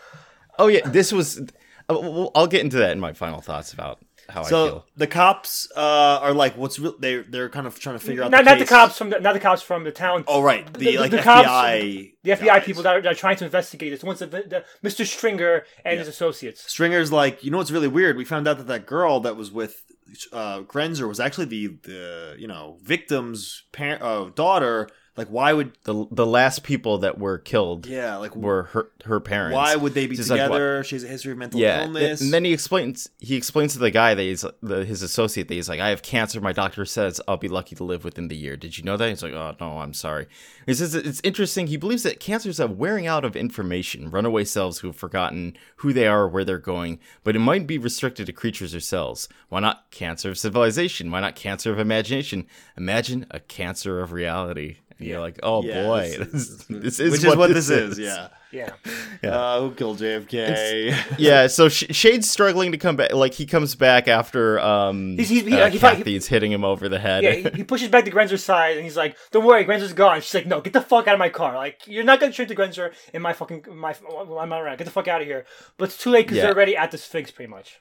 [0.60, 1.42] oh yeah, this was.
[1.90, 4.00] uh, I'll get into that in my final thoughts about
[4.32, 4.86] how I so feel.
[4.98, 6.96] the cops uh, are like, what's real?
[7.00, 9.20] They they're kind of trying to figure out Not, the not the cops from the
[9.20, 10.24] not the cops from the town.
[10.28, 12.14] Oh right, the, The- the- like the cops- FBI.
[12.24, 12.64] the FBI guys.
[12.66, 14.04] people that are, that are trying to investigate this.
[14.04, 15.06] Once the, the Mr.
[15.06, 16.64] Stringer and his associates.
[16.74, 18.18] Stringer's like, you know what's really weird?
[18.18, 19.84] We found out that that girl that was with
[20.34, 24.90] uh, Grenzer was actually the the you know victim's parent uh, daughter.
[25.18, 29.20] Like, why would The the last people that were killed yeah like were her her
[29.20, 29.56] parents.
[29.56, 30.84] why would they be like, together?
[30.86, 32.22] she has a history of mental yeah, illness.
[32.22, 35.54] and then he explains he explains to the guy that he's the, his associate that
[35.54, 36.40] he's like, I have cancer.
[36.40, 38.56] My doctor says I'll be lucky to live within the year.
[38.56, 39.10] Did you know that?
[39.10, 40.28] He's like, Oh no, I'm sorry.
[40.66, 41.68] He says it's interesting.
[41.68, 45.58] He believes that cancer is a wearing out of information, runaway cells who have forgotten
[45.78, 48.80] who they are or where they're going, but it might be restricted to creatures or
[48.80, 49.28] cells.
[49.50, 51.12] Why not cancer of civilization?
[51.12, 52.48] Why not cancer of imagination?
[52.78, 54.78] Imagine a cancer of reality.
[55.02, 57.54] And you're like, oh Yeah, boy, this this, is- this is which what is what
[57.54, 58.00] this is.
[58.00, 58.28] Yeah.
[58.52, 58.72] Yeah.
[59.24, 61.16] Uh, who killed JFK?
[61.18, 63.14] yeah, so Sh- Shade's struggling to come back.
[63.14, 66.66] Like he comes back after um, He's- he's- he- uh, he fight- Kathy's hitting him
[66.66, 67.24] over the head.
[67.24, 70.20] Yeah, he, he pushes back to Grenzer's side and he's like, "Don't worry, Grenzer's gone."
[70.22, 71.56] She's like, "No, get the fuck out of my car!
[71.56, 73.96] Like, you're not gonna shoot the Grenzer in my fucking my
[74.30, 74.78] my, my around.
[74.78, 75.46] Get the fuck out of here!"
[75.78, 76.44] But it's too late because Yeah.
[76.44, 77.80] they're already at the Sphinx, pretty much.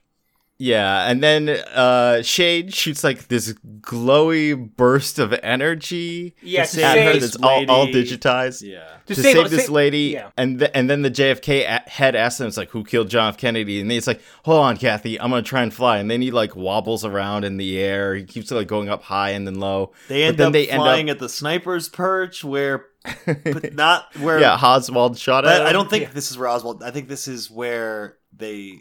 [0.62, 6.82] Yeah, and then uh, Shade shoots like this glowy burst of energy Yeah, at to
[6.82, 8.60] her that's all, all digitized.
[8.62, 8.84] yeah.
[9.06, 10.30] To, save, this lady, yeah.
[10.36, 13.28] and th- and then the JFK a- head asks him, "It's like who killed John
[13.30, 13.38] F.
[13.38, 16.20] Kennedy?" And then it's like, "Hold on, Kathy, I'm gonna try and fly." And then
[16.20, 18.14] he like wobbles around in the air.
[18.14, 19.92] He keeps like going up high and then low.
[20.08, 22.84] They But end then up they end flying up- at the sniper's perch, where,
[23.26, 24.38] but not where.
[24.38, 26.10] Yeah, Oswald shot at I don't think Yeah.
[26.12, 26.82] this is where Oswald.
[26.84, 28.74] I think this is where they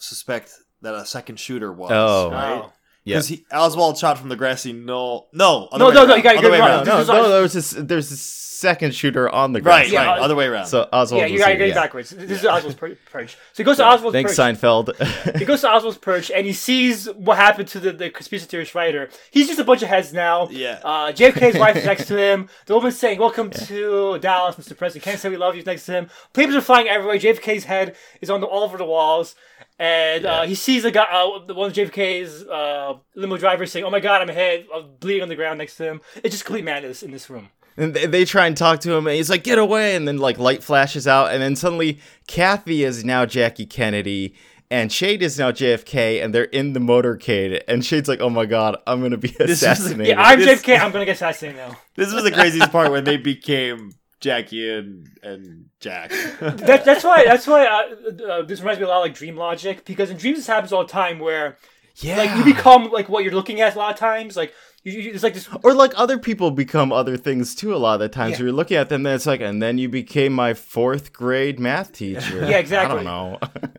[0.00, 0.50] suspect
[0.84, 1.90] that a second shooter was.
[1.92, 2.30] Oh.
[2.30, 2.62] right.
[2.64, 2.72] Oh.
[3.06, 3.20] Yeah.
[3.52, 5.28] Oswald shot from the grassy knoll.
[5.32, 6.86] No, other No, way no, no, you gotta other it around.
[6.86, 6.86] right.
[6.86, 9.84] no, no, is- there's this there's a second shooter on the grass.
[9.84, 9.90] Right.
[9.92, 10.64] Yeah, right, uh, other way around.
[10.66, 11.82] So Oswald Yeah, you was gotta here, get it yeah.
[11.82, 12.08] backwards.
[12.10, 13.32] This is Oswald's per- perch.
[13.52, 14.56] So he goes to Oswald's Thanks, perch.
[14.58, 15.36] Seinfeld.
[15.38, 18.74] He goes to Oswald's perch and he sees what happened to the, the conspiracy theorist
[18.74, 19.10] writer.
[19.30, 20.48] He's just a bunch of heads now.
[20.50, 20.80] Yeah.
[20.82, 22.48] Uh, JFK's wife is next to him.
[22.66, 24.74] The woman's saying, "Welcome to Dallas, Mr.
[24.78, 25.62] President." Can't say we love you.
[25.62, 26.08] Next to him.
[26.32, 27.18] Papers are flying everywhere.
[27.18, 29.34] JFK's head is on the, all over the walls,
[29.78, 33.84] and uh, he sees the guy, uh, the one of JFK's uh, limo drivers saying,
[33.84, 36.44] "Oh my God, I'm ahead, I'm bleeding on the ground next to him." It's just
[36.44, 37.48] complete madness in this room.
[37.76, 40.18] And they, they try and talk to him, and he's like, "Get away!" And then
[40.18, 41.98] like light flashes out, and then suddenly
[42.28, 44.34] Kathy is now Jackie Kennedy,
[44.70, 47.60] and Shade is now JFK, and they're in the motorcade.
[47.66, 50.78] And Shade's like, "Oh my god, I'm gonna be is- assassinated." Yeah, I'm This- JFK.
[50.78, 51.76] I'm gonna get assassinated now.
[51.96, 53.92] This was the craziest part when they became
[54.24, 56.10] Jackie and and Jack.
[56.40, 57.24] that, that's why.
[57.26, 60.16] That's why uh, uh, this reminds me a lot of like dream logic because in
[60.16, 61.58] dreams this happens all the time where
[61.96, 62.16] yeah.
[62.16, 64.34] like you become like what you're looking at a lot of times.
[64.34, 65.46] Like you, you, it's like this.
[65.62, 67.74] or like other people become other things too.
[67.74, 68.38] A lot of the times Yeah.
[68.38, 71.60] where you're looking at them, then it's like, and then you became my fourth grade
[71.60, 72.46] math teacher.
[72.48, 73.00] Yeah, exactly.
[73.00, 73.38] I don't know.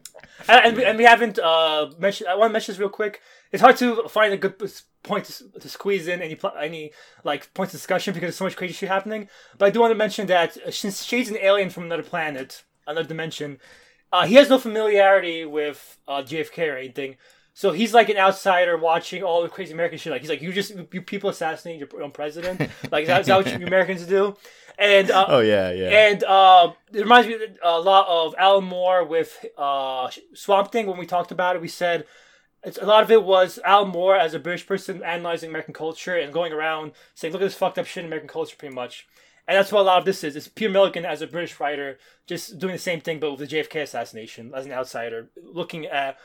[0.48, 2.30] And, and, we, and we haven't uh, mentioned.
[2.30, 3.20] I want to mention this real quick.
[3.52, 4.62] It's hard to find a good
[5.04, 6.92] point to, to squeeze in any any
[7.24, 9.30] like points of discussion because there's so much crazy shit happening.
[9.58, 12.64] But I do want to mention that uh, since Shade's an alien from another planet,
[12.88, 13.60] another dimension,
[14.12, 17.18] uh, he has no familiarity with uh, JFK or anything.
[17.54, 20.12] So he's like an outsider watching all the crazy American shit.
[20.12, 22.70] Like he's like, you just you people assassinate your own president.
[22.92, 24.36] Like is that, is that what you Americans do?
[24.78, 26.08] And uh, oh yeah, yeah.
[26.08, 30.86] and uh, it reminds me a lot of Alan Moore with uh, Swamp Thing.
[30.86, 32.06] When we talked about it, we said
[32.66, 36.18] it's, a lot of it was Al Moore as a British person analyzing American culture
[36.18, 39.08] and going around saying, "Look at this fucked up shit in American culture," pretty much.
[39.48, 40.36] And that's what a lot of this is.
[40.36, 43.56] It's Peter Milligan as a British writer just doing the same thing, but with the
[43.56, 46.18] JFK assassination as an outsider, looking at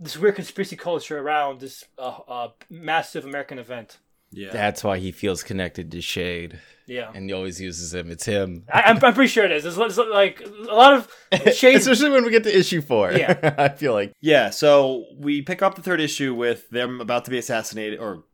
[0.00, 3.98] this weird conspiracy culture around this uh, uh, massive American event.
[4.34, 4.52] Yeah.
[4.52, 7.10] That's why he feels connected to Shade, Yeah.
[7.14, 8.10] and he always uses him.
[8.10, 8.64] It's him.
[8.72, 9.62] I, I'm, I'm pretty sure it is.
[9.62, 11.08] There's, there's like a lot of
[11.54, 11.86] shades.
[11.86, 13.12] Especially when we get to issue four.
[13.12, 13.54] Yeah.
[13.58, 17.30] I feel like Yeah, so we pick up the third issue with them about to
[17.30, 18.24] be assassinated, or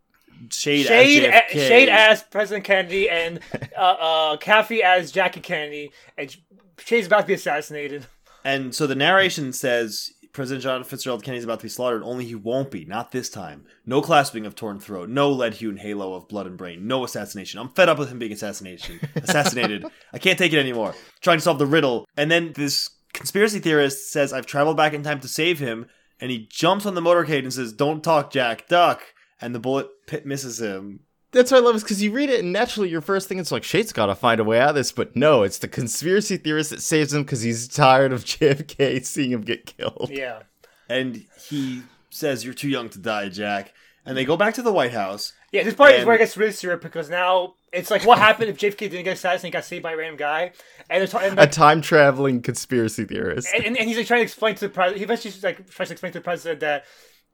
[0.50, 3.40] Shade, Shade, as a- Shade as President Kennedy, and
[3.76, 6.34] uh, uh, Kathy as Jackie Kennedy, and
[6.78, 8.06] Shade's about to be assassinated.
[8.42, 12.34] And so the narration says President John Fitzgerald Kennedy's about to be slaughtered, only he
[12.34, 13.64] won't be, not this time.
[13.84, 17.58] No clasping of torn throat, no lead hewn halo of blood and brain, no assassination.
[17.58, 19.84] I'm fed up with him being assassination assassinated.
[20.12, 20.94] I can't take it anymore.
[21.20, 22.06] Trying to solve the riddle.
[22.16, 25.86] And then this conspiracy theorist says, I've traveled back in time to save him,
[26.20, 29.02] and he jumps on the motorcade and says, Don't talk, Jack, duck.
[29.40, 31.00] And the bullet pit misses him.
[31.32, 33.52] That's what I love is because you read it and naturally your first thing is
[33.52, 36.36] like Shade's got to find a way out of this, but no, it's the conspiracy
[36.36, 40.10] theorist that saves him because he's tired of JFK seeing him get killed.
[40.12, 40.42] Yeah.
[40.88, 43.72] and he says, "You're too young to die, Jack."
[44.06, 45.34] And they go back to the White House.
[45.52, 48.48] Yeah, this part is where it gets really serious because now it's like what happened
[48.48, 50.52] if JFK didn't get assassinated and got saved by a random guy,
[50.88, 51.38] and they're talking.
[51.38, 53.48] A time traveling conspiracy theorist.
[53.54, 54.98] and, and, and he's like trying to explain to the president.
[54.98, 56.84] He eventually like tries to explain to the president that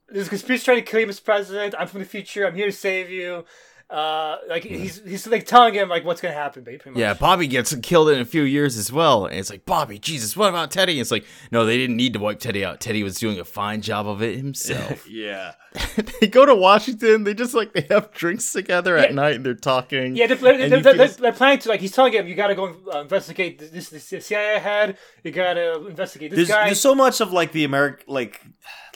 [0.08, 1.24] there's a conspiracy trying to kill you, Mr.
[1.24, 1.74] President.
[1.78, 2.46] I'm from the future.
[2.46, 3.44] I'm here to save you.
[3.88, 6.98] Uh, like he's he's like telling him like what's gonna happen, ba- pretty much.
[6.98, 9.26] Yeah, Bobby gets killed in a few years as well.
[9.26, 10.98] And it's like, Bobby, Jesus, what about Teddy?
[10.98, 12.80] It's like, no, they didn't need to wipe Teddy out.
[12.80, 15.06] Teddy was doing a fine job of it himself.
[15.16, 15.52] Yeah,
[16.20, 17.22] they go to Washington.
[17.22, 20.16] They just like they have drinks together at night and they're talking.
[20.16, 22.34] Yeah, they're, they're, And they're, you they're, they're planning to like he's telling him you
[22.34, 24.98] got to go uh, investigate this, this, this CIA head.
[25.22, 26.66] You got to investigate this there's guy.
[26.66, 28.42] there's so much of like the American like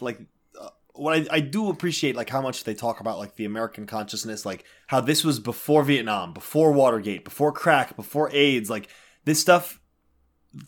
[0.00, 0.20] like
[0.94, 4.44] what I, I do appreciate like how much they talk about like the American consciousness
[4.44, 8.88] like how this was before Vietnam before Watergate before crack before AIDS like
[9.24, 9.80] this stuff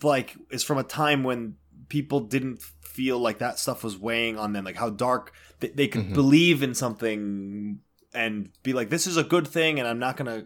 [0.01, 1.55] like is from a time when
[1.89, 5.87] people didn't feel like that stuff was weighing on them like how dark they, they
[5.87, 6.13] could Mhm.
[6.13, 7.79] believe in something
[8.13, 10.45] and be like this is a good thing and I'm not gonna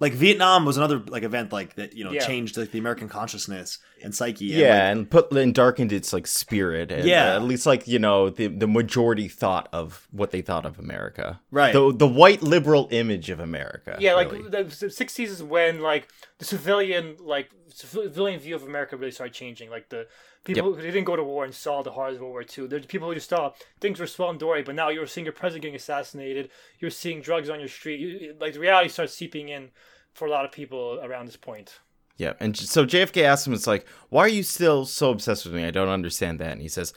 [0.00, 2.26] like Vietnam was another like event like that you know Yeah.
[2.26, 6.12] changed like the American consciousness and psyche and, Yeah, like, and put and darkened its
[6.12, 6.90] like spirit.
[6.90, 7.32] And, Yeah.
[7.34, 10.78] uh, at least like you know the the majority thought of what they thought of
[10.78, 11.40] America.
[11.50, 11.72] Right.
[11.72, 13.96] The the white liberal image of America.
[14.00, 14.48] yeah, like really.
[14.48, 19.34] the the sixties is when like the civilian like civilian view of America really started
[19.34, 19.70] changing.
[19.70, 20.06] Like the
[20.44, 22.66] people who didn't go to war and saw the horrors of World War II.
[22.66, 25.32] There's people who just saw things were swell and dory, but now you're seeing your
[25.32, 26.50] president getting assassinated.
[26.78, 28.00] You're seeing drugs on your street.
[28.00, 29.70] You, like the reality starts seeping in
[30.12, 31.80] for a lot of people around this point.
[32.16, 35.54] Yeah, and so JFK asks him, "It's like, why are you still so obsessed with
[35.54, 35.64] me?
[35.64, 36.92] I don't understand that." And he says,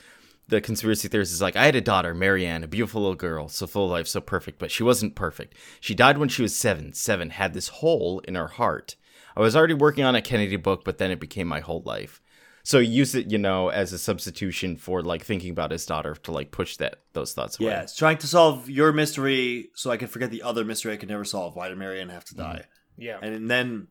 [0.48, 3.66] "The conspiracy theorist is like, I had a daughter, Marianne, a beautiful little girl, so
[3.66, 5.56] full of life, so perfect, but she wasn't perfect.
[5.80, 6.92] She died when she was seven.
[6.94, 8.96] Seven had this hole in her heart.
[9.36, 12.22] I was already working on a Kennedy book, but then it became my whole life."
[12.66, 16.16] So he used it, you know, as a substitution for like thinking about his daughter
[16.24, 17.70] to like push that those thoughts away.
[17.72, 20.98] Yeah, it's trying to solve your mystery so I can forget the other mystery I
[20.98, 21.56] could never solve.
[21.58, 22.64] Why did Marianne have to die?
[22.98, 23.18] Yeah.
[23.22, 23.88] And then,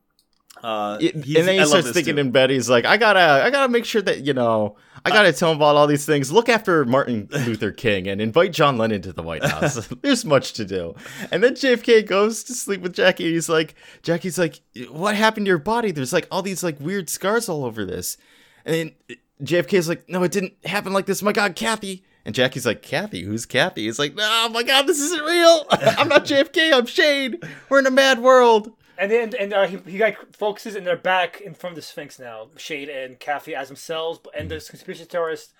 [0.62, 2.20] uh, It- he's- and then he love starts thinking too.
[2.22, 2.48] in bed.
[2.50, 5.56] He's like, I gotta, I gotta make sure that you know, I gotta tell him
[5.56, 6.30] about all these things.
[6.32, 9.86] Look after Martin Luther King and invite John Lennon to the White House.
[10.02, 10.94] There's much to do.
[11.30, 13.32] And then JFK goes to sleep with Jackie.
[13.32, 14.60] He's like, Jackie's like,
[14.90, 15.90] what happened to your body?
[15.90, 18.16] There's like all these like weird scars all over this.
[18.64, 21.22] And then JFK's like, no, it didn't happen like this.
[21.22, 22.04] My God, Kathy.
[22.24, 23.84] And Jackie's like, Kathy, who's Kathy?
[23.84, 25.66] He's like, oh my God, this isn't real.
[25.70, 26.72] I'm not JFK.
[26.72, 27.42] I'm Shade.
[27.68, 28.70] We're in a mad world.
[28.96, 31.82] And then and uh, he, he like focuses and they're back in front of the
[31.82, 32.50] Sphinx now.
[32.56, 35.52] Shade and Kathy as themselves, but- and this conspiracy terrorist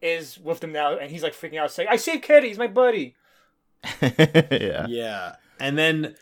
[0.00, 2.48] is with them now, and he's like freaking out, saying, "I saved Kenny.
[2.48, 3.16] He's my buddy."
[4.00, 4.86] yeah.
[4.88, 6.16] Yeah, and then,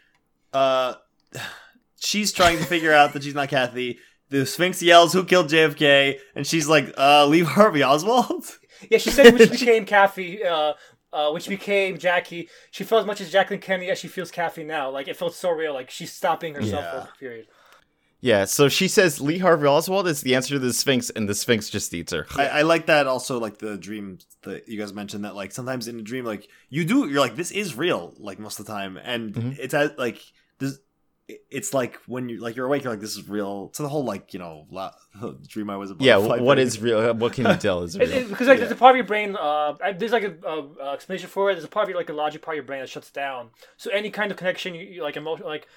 [0.53, 0.95] uh,
[2.01, 3.99] she's trying to figure out that she's not Kathy.
[4.35, 8.45] The Sphinx yells, "Who killed JFK?" And she's like, "Uh, Lee Harvey Oswald."
[8.91, 10.75] Yeah, she said which became Kathy, uh,
[11.13, 12.49] uh, which became Jackie.
[12.71, 14.91] She felt as much as Jacqueline Kennedy as she feels Kathy now.
[14.91, 15.73] Like it felt so real.
[15.73, 17.03] Like she's stopping herself for Yeah.
[17.15, 17.47] a period.
[18.21, 21.35] Yeah, so she says Lee Harvey Oswald is the answer to the Sphinx, and the
[21.35, 22.27] Sphinx just eats her.
[22.37, 25.87] I, I like that also, like the dream that you guys mentioned that like sometimes
[25.89, 28.73] in a dream, like you do, you're like, this is real, like most of the
[28.73, 29.59] time, and Mhm.
[29.59, 30.21] it's at like
[30.59, 30.79] this.
[31.51, 33.71] It's like when you like you're awake, you're like, this is real.
[33.73, 34.93] So the whole like you know la-
[35.49, 36.67] dream I was a yeah, butterfly what thing.
[36.67, 37.15] is real?
[37.15, 38.29] What can you tell is real?
[38.29, 38.61] because like Yeah.
[38.65, 39.35] there's a part of your brain.
[39.35, 41.55] Uh, I- there's like a, a, a explanation for it.
[41.55, 43.51] There's a part of your like a logic part of your brain that shuts down.
[43.79, 45.69] So any kind of connection, you, you like emotion, like em-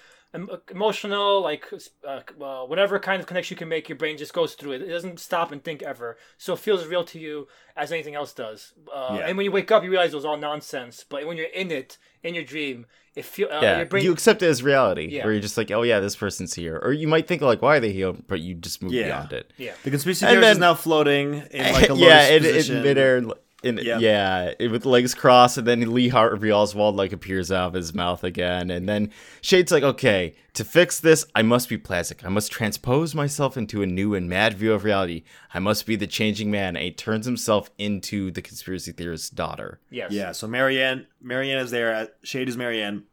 [0.70, 1.66] emotional, like
[2.08, 4.82] uh, uh, whatever kind of connection you can make, your brain just goes through it.
[4.82, 6.18] It doesn't stop and think ever.
[6.38, 8.74] So it feels real to you as anything else does.
[8.94, 9.28] Uh, Yeah.
[9.28, 11.06] And when you wake up, you realize it was all nonsense.
[11.08, 14.04] But when you're in it, in your dream, it feel uh, yeah, brain.
[14.04, 15.24] you accept it as reality, Yeah.
[15.24, 17.78] where you're just like, oh yeah, this person's here, or you might think like, why
[17.78, 18.14] are they here?
[18.14, 19.06] But you just move Yeah.
[19.06, 19.54] beyond it.
[19.58, 19.74] yeah.
[19.84, 22.78] The conspiracy And theorist is now floating in like a lotus yeah, in, position.
[22.78, 23.22] in midair,
[23.68, 24.02] in, Yep.
[24.02, 27.94] yeah, it- with legs crossed, and then Lee Harvey Oswald like appears out of his
[27.94, 29.12] mouth again, and then
[29.42, 32.26] Shade's like, okay, to fix this, I must be plastic.
[32.26, 35.24] I must transpose myself into a new and mad view of reality.
[35.54, 36.76] I must be the changing man.
[36.76, 39.80] And he turns himself into the conspiracy theorist's daughter.
[39.92, 40.12] Yes.
[40.12, 41.94] Yeah, so Marianne, Marianne is there.
[41.94, 43.04] At, Shade is Marianne,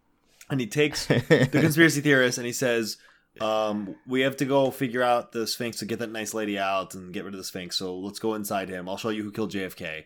[0.49, 2.97] and he takes the conspiracy theorist and he says,
[3.41, 6.95] um, "We have to go figure out the Sphinx to get that nice lady out
[6.95, 7.77] and get rid of the Sphinx.
[7.77, 8.89] So let's go inside him.
[8.89, 10.05] I'll show you who killed JFK."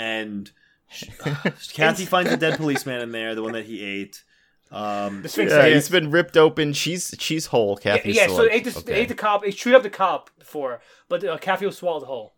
[0.00, 0.50] And
[1.72, 4.24] Kathy finds a dead policeman in there, the one that he ate.
[4.72, 6.72] Um, the Sphinx yeah, he's been ripped open.
[6.72, 7.78] She's she's whole.
[7.84, 8.94] yeah, yeah, so like, it ate the, okay.
[8.94, 9.44] ate the cop.
[9.44, 12.34] It chewed up the cop before, but uh, Kathy was swallowed whole.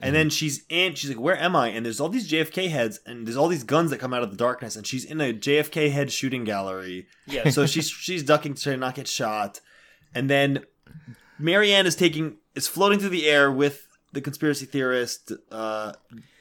[0.00, 0.94] And then she's in.
[0.94, 3.64] She's like, "Where am I?" And there's all these JFK heads, and there's all these
[3.64, 7.08] guns that come out of the darkness, and she's in a JFK head shooting gallery.
[7.26, 7.50] Yeah.
[7.50, 9.60] So she's she's ducking to not get shot,
[10.14, 10.64] and then
[11.38, 15.92] Marianne is taking is floating through the air with the conspiracy theorist uh,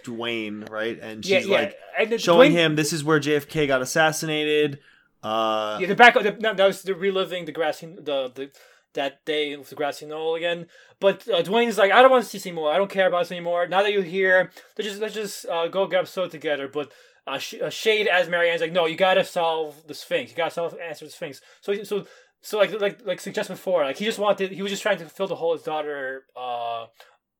[0.07, 0.97] Dwayne, right?
[0.99, 1.57] And she's yeah.
[1.57, 4.79] like and the showing Dwayne- him this is where JFK got assassinated.
[5.23, 6.13] Uh, Yeah, the back.
[6.13, 8.51] The, no, that was the reliving the grassy the the
[8.93, 10.67] that day with the grassy knoll again.
[10.99, 12.71] But uh, Dwayne's like, I don't want to see this anymore.
[12.71, 13.67] I don't care about this anymore.
[13.67, 16.67] Now that you're here, let's just let's just uh, go get episode together.
[16.67, 16.91] But
[17.27, 20.31] uh, Sh- uh, Shade as Marianne's like, no, you gotta solve the Sphinx.
[20.31, 21.41] You gotta solve the answer the Sphinx.
[21.61, 22.05] So so
[22.41, 25.05] so like like like suggested before, like he just wanted he was just trying to
[25.05, 26.85] fill the hole his daughter uh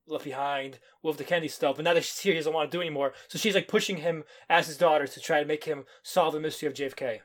[0.07, 1.75] left behind with the Kennedy stuff.
[1.75, 3.13] But now that she's here, he doesn't want to do anymore.
[3.27, 6.39] So she's like pushing him as his daughter to try to make him solve the
[6.39, 7.19] mystery of JFK.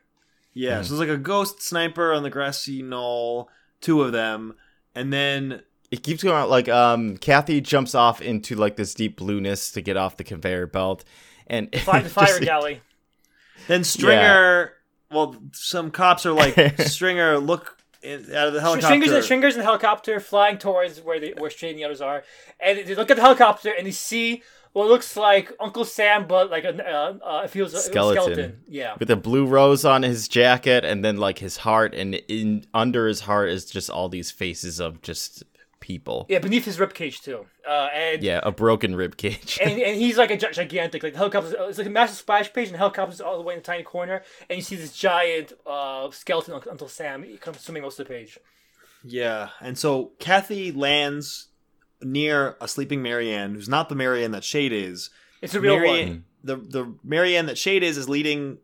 [0.55, 3.49] Yeah, so it's like a ghost sniper on the grassy knoll,
[3.81, 4.55] two of them,
[4.95, 9.17] and then It keeps going out like um Kathy jumps off into like this deep
[9.17, 11.05] blueness to get off the conveyor belt
[11.47, 12.81] and Fire, the fire just- galley.
[13.69, 14.73] then Stringer.
[15.11, 18.87] Well, some cops are like Stringer, look in, out of the helicopter.
[18.87, 22.25] Stringers, Stringers in the helicopter flying towards where the where Shade and the others are,
[22.61, 24.43] and they look at the helicopter and they see
[24.73, 28.23] what looks like Uncle Sam, but like a uh, uh, it feels a Skeleton.
[28.23, 28.61] skeleton.
[28.67, 32.65] Yeah, with a blue rose on his jacket and then like his heart and in
[32.73, 35.45] under his heart is just all these faces of just
[35.83, 36.25] people.
[36.31, 38.23] yeah, beneath his ribcage too, uh, and.
[38.23, 39.59] Yeah, a broken rib cage.
[39.63, 41.55] And, and he's like a gigantic, like the helicopter.
[41.69, 43.83] It's like a massive splash page, and the helicopter's all the way in a tiny
[43.83, 44.23] corner.
[44.49, 48.39] And you see this giant uh, skeleton until Uncle Sam consuming most of the page.
[49.05, 51.49] Yeah, and so Kathy lands
[52.01, 55.11] near a sleeping Marianne, who's not the Marianne that Shade is.
[55.41, 56.25] It's a real Marianne, one.
[56.45, 58.59] the the Marianne that Shade is is leading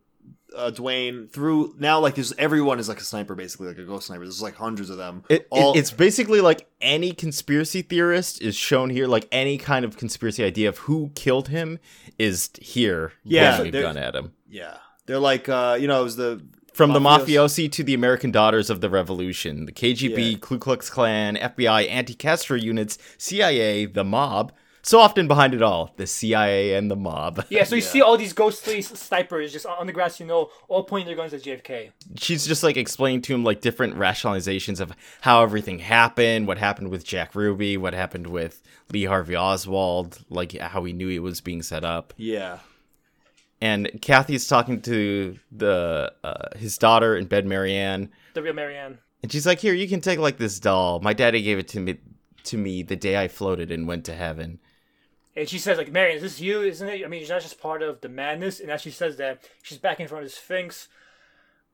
[0.57, 1.75] uh, Dwayne through.
[1.79, 4.25] Now, like, there's everyone is like a sniper, basically, like a ghost sniper.
[4.25, 5.25] There's like hundreds of them.
[5.29, 9.07] It, it- it's basically like any conspiracy theorist is shown here.
[9.07, 11.79] Like any kind of conspiracy idea of who killed him
[12.19, 13.13] is here.
[13.25, 14.33] Yeah, a they're- gun at him.
[14.49, 16.43] yeah, they're like, uh, you know, it was the
[16.75, 20.39] From the mafiosi to the American Daughters of the Revolution, the KGB, Yeah.
[20.41, 24.53] Ku Klux Klan, FBI, anti-Castro units, CIA, the mob.
[24.83, 27.45] So often behind it all, the CIA and the mob.
[27.51, 27.89] Yeah, so you Yeah.
[27.89, 31.35] see all these ghostly snipers just on the grass, you know, all pointing their guns
[31.35, 31.91] at JFK.
[32.17, 36.89] She's just like explaining to him like different rationalizations of how everything happened, what happened
[36.89, 38.63] with Jack Ruby, what happened with
[38.93, 42.15] Lee Harvey Oswald, like how he knew it was being set up.
[42.17, 42.61] yeah,
[43.61, 48.99] And Kathy's talking to the uh, his daughter in bed, Marianne, The real Marianne.
[49.23, 51.01] and she's like, "Here, you can take like this doll.
[51.01, 51.99] My daddy gave it to me
[52.45, 54.61] to me the day I floated and went to heaven."
[55.39, 57.05] And she says, like, Marianne, is this you, isn't it?
[57.05, 58.59] I mean, she's not just part of the madness.
[58.59, 60.89] And as she says that, she's back in front of the Sphinx.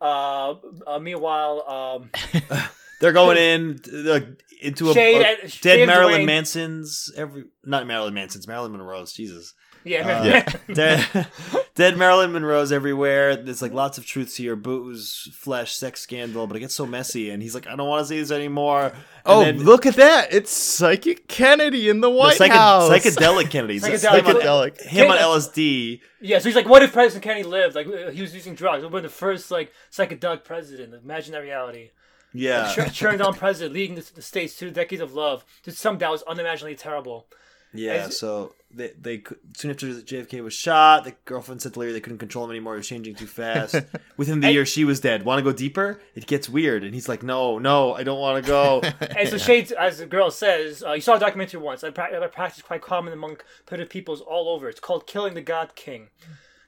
[0.03, 0.57] Uh,
[0.87, 2.11] uh meanwhile, um,
[3.01, 4.21] they're going in uh,
[4.63, 6.27] into a, Shade a and- Shade dead and Marilyn Dwayne.
[6.27, 9.53] Manson's every not Marilyn Manson's Marilyn Monroe's Jesus.
[9.85, 10.47] yeah, Uh, Marianne.
[10.73, 11.27] dead,
[11.75, 13.37] dead Marilyn Monroe's everywhere.
[13.37, 16.47] There's like lots of truths here: booze, flesh, sex scandal.
[16.47, 18.85] But it gets so messy, and he's like, I don't want to see this anymore.
[18.87, 18.95] And
[19.27, 20.33] Oh, then look at that!
[20.33, 22.91] It's Psychic Kennedy in the the White psyche- House.
[22.91, 24.23] psychedelic Kennedy, Psychedelic.
[24.23, 24.81] Psychedelic.
[24.83, 26.01] him on LSD.
[26.21, 27.75] yeah, so he's like, what if President Kennedy lived?
[27.75, 28.83] Like, uh, he was using drugs.
[28.83, 30.93] He would the first, like, psychedelic president.
[30.95, 31.91] Imagine that reality.
[32.35, 35.99] Yeah, Tur- turned on president, leading the, the states to decades of love, to some
[35.99, 37.26] that was unimaginably terrible.
[37.72, 37.93] yeah.
[38.07, 39.22] As- So they they
[39.57, 42.74] soon after JFK was shot, the girlfriend said to Larry they couldn't control him anymore.
[42.74, 43.76] He was changing too fast.
[44.16, 45.24] Within the And- year, she was dead.
[45.24, 46.01] Want to go deeper?
[46.16, 48.82] It gets weird, and he's like, No, no, I don't want to go.
[49.16, 51.85] And so Shades, as the girl says, uh, you saw a documentary once.
[51.85, 54.68] A, pra- a practice quite common among primitive peoples all over.
[54.68, 56.09] It's called killing the god king.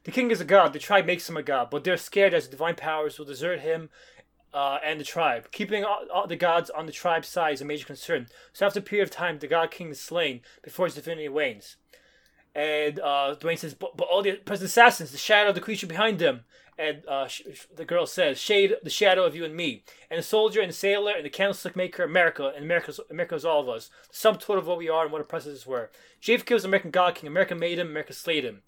[0.04, 0.72] The king is a god.
[0.72, 3.58] The tribe makes him a god, but they're scared as the divine powers will desert
[3.60, 3.90] him
[4.57, 5.52] uh, and the tribe.
[5.52, 8.26] Keeping all, all the gods on the tribe's side is a major concern.
[8.54, 11.76] So after a period of time, the god king is slain before his divinity wanes.
[12.54, 15.86] And uh, Dwayne says, but, but all the present assassins, the shadow of the creature
[15.86, 16.44] behind them.
[16.78, 17.42] And uh, sh-
[17.74, 21.12] the girl says, "Shade, the shadow of you and me, and the soldier and sailor
[21.16, 23.88] and the candlestick maker, America, and America's America's all of us.
[24.11, 25.90] The sum total of what we are and what our precedents were.
[26.20, 27.28] JFK was American God King.
[27.28, 27.88] America made him.
[27.88, 28.61] America slayed him."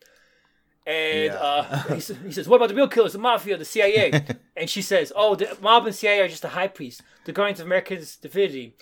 [0.88, 1.34] And Yeah.
[1.34, 4.24] uh, he, he says, "What about the real killers, the mafia, the CIA?"
[4.56, 7.60] and she says, "Oh, the mob and CIA are just the high priest, the guardians
[7.60, 8.74] of America's divinity."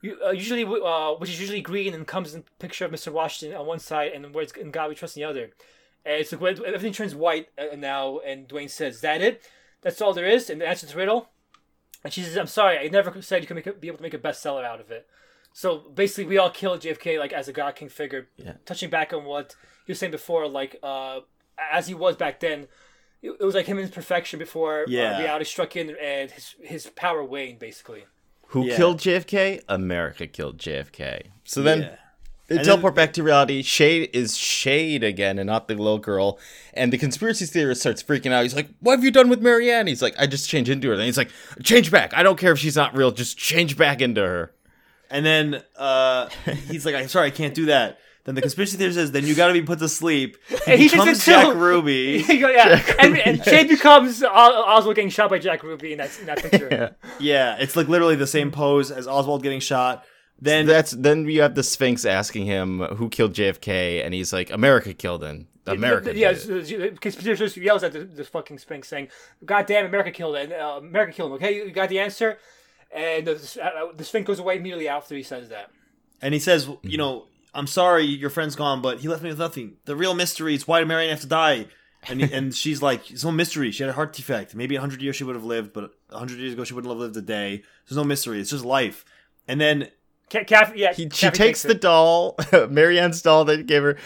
[0.00, 3.12] You, uh, usually, uh, which is usually green and comes in picture of Mr.
[3.12, 5.50] Washington on one side and words "In God We Trust" on the other.
[6.06, 9.42] And it's like everything turns white uh, now, and Dwayne says, "Is that it?
[9.82, 11.28] That's all there is?" And the answer to the riddle.
[12.02, 14.02] And she says, "I'm sorry, I never said you could make a, be able to
[14.02, 15.06] make a bestseller out of it."
[15.52, 18.28] So basically, we all killed JFK like as a God King figure.
[18.38, 18.54] Yeah.
[18.64, 19.54] Touching back on what
[19.86, 21.20] you were saying before, like uh,
[21.72, 22.66] as he was back then,
[23.22, 25.16] it, it was like him in his perfection before Yeah.
[25.16, 27.58] uh, reality struck in and his his power waned.
[27.58, 28.04] Basically,
[28.48, 28.76] Who Yeah.
[28.76, 29.60] killed JFK?
[29.68, 31.26] America killed JFK.
[31.44, 31.96] So then Yeah.
[32.48, 33.62] They And teleport back to reality.
[33.62, 36.36] Shade is Shade again and not the little girl.
[36.74, 38.42] And the conspiracy theorist starts freaking out.
[38.42, 39.86] He's like, What have you done with Marianne?
[39.86, 40.94] He's like, I just changed into her.
[40.94, 41.30] And he's like,
[41.62, 42.12] Change back.
[42.12, 43.12] I don't care if she's not real.
[43.12, 44.52] Just change back into her.
[45.12, 46.28] And then uh,
[46.68, 49.34] he's like, "I'm sorry, I can't do that." Then the conspiracy theorist says, "Then you
[49.34, 52.24] got to be put to sleep." And He he thinks becomes it's Jack Ruby.
[52.28, 56.26] yeah, and, and Shade becomes Os- Oswald getting shot by Jack Ruby in that, in
[56.26, 56.68] that picture.
[56.70, 56.90] Yeah.
[57.18, 60.04] yeah, it's like literally the same pose as Oswald getting shot.
[60.40, 64.50] Then That's then you have the Sphinx asking him who killed JFK, and he's like,
[64.50, 65.48] America killed him.
[65.66, 66.16] America.
[66.16, 69.08] Yeah, did it." conspiracy theorist yells at the, this fucking Sphinx saying,
[69.44, 70.52] "God damn, America killed it.
[70.52, 72.38] Uh, America killed him." Okay, you got the answer.
[72.92, 75.70] And the, uh, the Sphinx goes away immediately after he says that.
[76.22, 79.38] and he says, "You know, I'm sorry, your friend's gone, but he left me with
[79.38, 79.76] nothing.
[79.84, 81.66] The real mystery is why did Marianne have to die?"
[82.08, 83.70] And he, and she's like, "It's no mystery.
[83.72, 84.54] She had a heart defect.
[84.54, 86.90] Maybe a hundred years she would have lived, but a hundred years ago she wouldn't
[86.90, 87.62] have lived a day.
[87.88, 88.40] There's no mystery.
[88.40, 89.04] It's just life."
[89.48, 89.88] And then
[90.30, 91.80] Ca- Caff- yeah, he, she takes the it.
[91.80, 92.36] doll,
[92.70, 93.96] Marianne's doll that he gave her,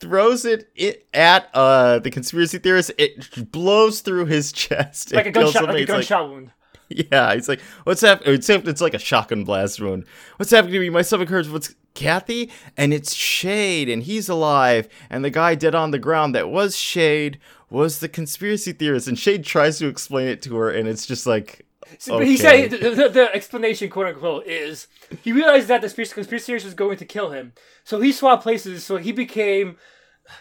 [0.00, 2.90] throws it, it at uh the conspiracy theorist.
[2.98, 5.12] It blows through his chest.
[5.12, 6.50] like It a gunshot, like a He's like, gunshot wound.
[6.88, 10.04] yeah, he's like, "What's happening?" It's, it's like a shotgun blast wound.
[10.36, 10.90] What's happening to me?
[10.90, 11.48] My stomach hurts.
[11.48, 12.50] What's Kathy?
[12.76, 14.88] And it's Shade, and he's alive.
[15.10, 17.38] And the guy dead on the ground that was Shade
[17.70, 19.08] was the conspiracy theorist.
[19.08, 21.66] And Shade tries to explain it to her, and it's just like,
[21.98, 24.88] So, but He said the, the, the explanation, quote unquote, is
[25.22, 27.52] he realized that the conspiracy conspiracy theorist was going to kill him,
[27.84, 28.84] so he swapped places.
[28.84, 29.76] So he became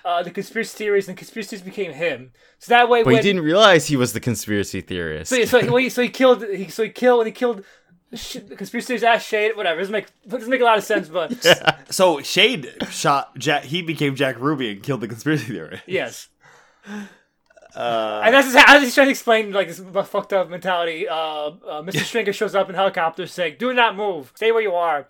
[0.06, 2.32] uh, the conspiracy theorist, and conspiracy theorist became him.
[2.60, 5.30] So that way, but he didn't realize he was the conspiracy theorist.
[5.30, 6.44] So, so, he, so he killed.
[6.44, 7.64] He, so he killed and he killed.
[8.12, 9.56] Conspiracy theorist ass shade.
[9.56, 9.80] Whatever.
[9.80, 11.34] It doesn't make it doesn't make a lot of sense, but
[11.90, 13.64] so Shade shot Jack.
[13.64, 15.84] He became Jack Ruby and killed the conspiracy theorist.
[15.88, 16.28] yes.
[17.76, 21.08] Uh, And that's just, as he's trying to explain like this fucked up mentality.
[21.08, 21.52] Uh, uh,
[21.84, 22.00] Mr.
[22.06, 24.32] Stringer shows up in helicopter saying, "Do not move.
[24.36, 25.08] Stay where you are."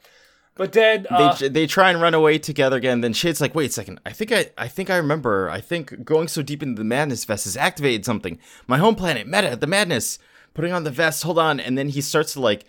[0.54, 3.02] But then uh, they they try and run away together again.
[3.02, 4.00] Then Shade's like, "Wait a second.
[4.06, 5.50] I think I I think I remember.
[5.50, 8.38] I think going so deep into the madness vest has activated something.
[8.68, 10.20] My home planet, Meta, the madness.
[10.54, 11.24] Putting on the vest.
[11.24, 12.66] Hold on." And then he starts to like,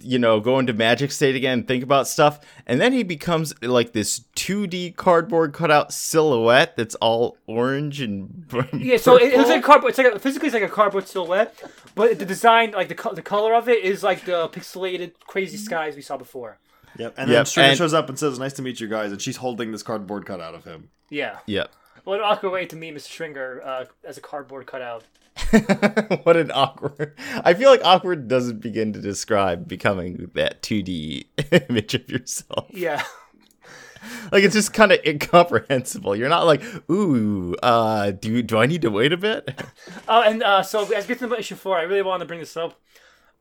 [0.00, 3.92] you know, go into magic state again, think about stuff, and then he becomes like
[3.92, 9.50] this 2D cardboard cutout silhouette that's all orange and Yeah, so it, it looks purple.
[9.54, 9.90] like cardboard.
[9.90, 11.54] It's like a, physically it's like a cardboard silhouette,
[11.94, 15.56] but the design, like the co- the color of it, is like the pixelated crazy
[15.56, 16.58] skies we saw before.
[16.98, 17.14] Yep.
[17.16, 19.20] And then Yep, Stringer and- shows up and says, "Nice to meet you guys," and
[19.22, 20.90] she's holding this cardboard cutout of him.
[21.10, 21.38] Yeah.
[21.46, 21.70] Yep.
[22.04, 23.00] What an awkward way to meet Mr.
[23.02, 25.04] Stringer uh, as a cardboard cutout.
[26.22, 27.16] what an awkward.
[27.44, 31.26] I feel like awkward doesn't begin to describe becoming that 2D
[31.70, 32.66] image of yourself.
[32.70, 33.02] Yeah.
[34.30, 36.14] Like it's just kind of incomprehensible.
[36.14, 39.48] You're not like, ooh, uh, do do I need to wait a bit?
[40.10, 42.26] Oh, and uh, so as we get to the issue four, I really want to
[42.26, 42.80] bring this up.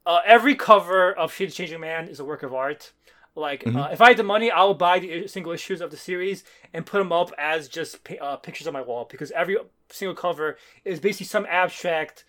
[0.06, 2.92] Uh, every cover of the Changing Man is a work of art.
[3.38, 3.78] Like, Mm-hmm.
[3.78, 6.44] uh, if I had the money, I would buy the single issues of the series
[6.74, 9.58] and put them up as just uh, pictures on my wall because every
[9.92, 12.26] single cover is basically some abstract,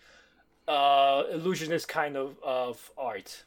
[0.67, 3.43] uh, illusionist kind of of art.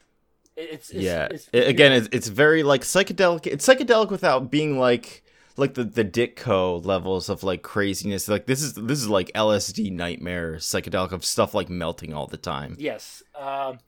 [0.57, 1.27] It's, it's yeah.
[1.31, 3.47] It's, again, it's, it's very like psychedelic.
[3.47, 5.23] It's psychedelic without being like
[5.55, 8.27] like the the Ditko levels of like craziness.
[8.27, 12.37] Like this is this is like LSD nightmare psychedelic of stuff like melting all the
[12.37, 12.75] time.
[12.77, 13.23] Yes.
[13.39, 13.79] Um,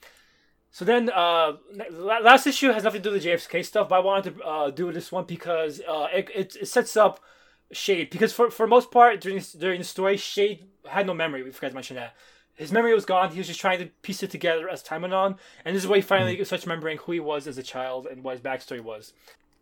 [0.76, 1.54] so then, uh,
[1.90, 4.72] last issue has nothing to do with the JFK stuff, but I wanted to uh,
[4.72, 7.22] do this one because uh, it, it, it sets up
[7.72, 8.10] Shade.
[8.10, 11.44] Because for for most part during this, during the story, Shade had no memory.
[11.44, 12.14] We forgot to mention that.
[12.56, 13.32] His memory was gone.
[13.32, 15.88] He was just trying to piece it together as time went on, and this is
[15.88, 18.82] where he finally starts remembering who he was as a child and what his backstory
[18.82, 19.14] was.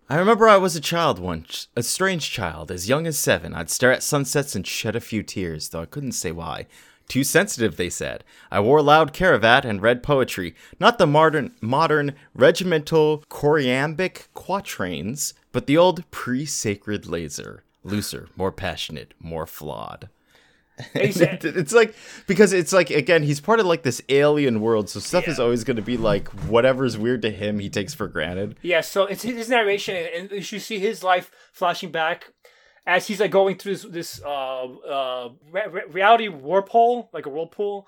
[0.09, 3.53] I remember I was a child once, a strange child, as young as seven.
[3.53, 6.65] I'd stare at sunsets and shed a few tears, though I couldn't say why.
[7.07, 8.23] Too sensitive, they said.
[8.49, 15.67] I wore loud caravat and read poetry, not the modern, modern regimental choriambic quatrains, but
[15.67, 20.09] the old pre-sacred laser, looser, more passionate, more flawed.
[20.95, 21.93] And he said, it's like
[22.25, 25.63] because it's like again he's part of like this alien world so stuff is always
[25.63, 29.21] going to be like whatever's weird to him he takes for granted Yeah, so it's
[29.21, 32.33] his narration, and you see his life flashing back
[32.85, 37.25] as he's like going through this this uh, uh, re- re- reality warp hole, like
[37.25, 37.87] a whirlpool,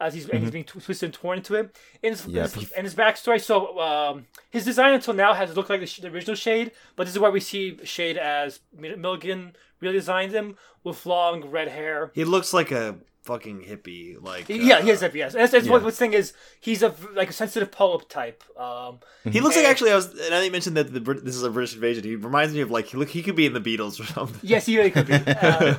[0.00, 1.76] as he's, and he's being tw- twisted and torn into it.
[2.02, 2.50] And his, Yep.
[2.52, 3.40] his, and his backstory.
[3.40, 7.04] So um, his design until now has looked like the, sh- the original Shade, but
[7.04, 12.10] this is where we see Shade as Milligan really designed him with long red hair.
[12.14, 14.22] He looks like a fucking hippie.
[14.22, 15.34] Like yeah, uh, he is a yes.
[15.34, 15.86] And that's, that's what yeah.
[15.86, 16.32] the thing is.
[16.60, 18.44] He's a like a sensitive poet type.
[18.56, 19.90] Um, He looks like actually.
[19.90, 22.04] I was, and I mentioned that the this is a British invasion.
[22.04, 23.08] He reminds me of like he look.
[23.08, 24.38] He could be in the Beatles or something.
[24.42, 25.14] Yes, he really could be.
[25.44, 25.74] Uh,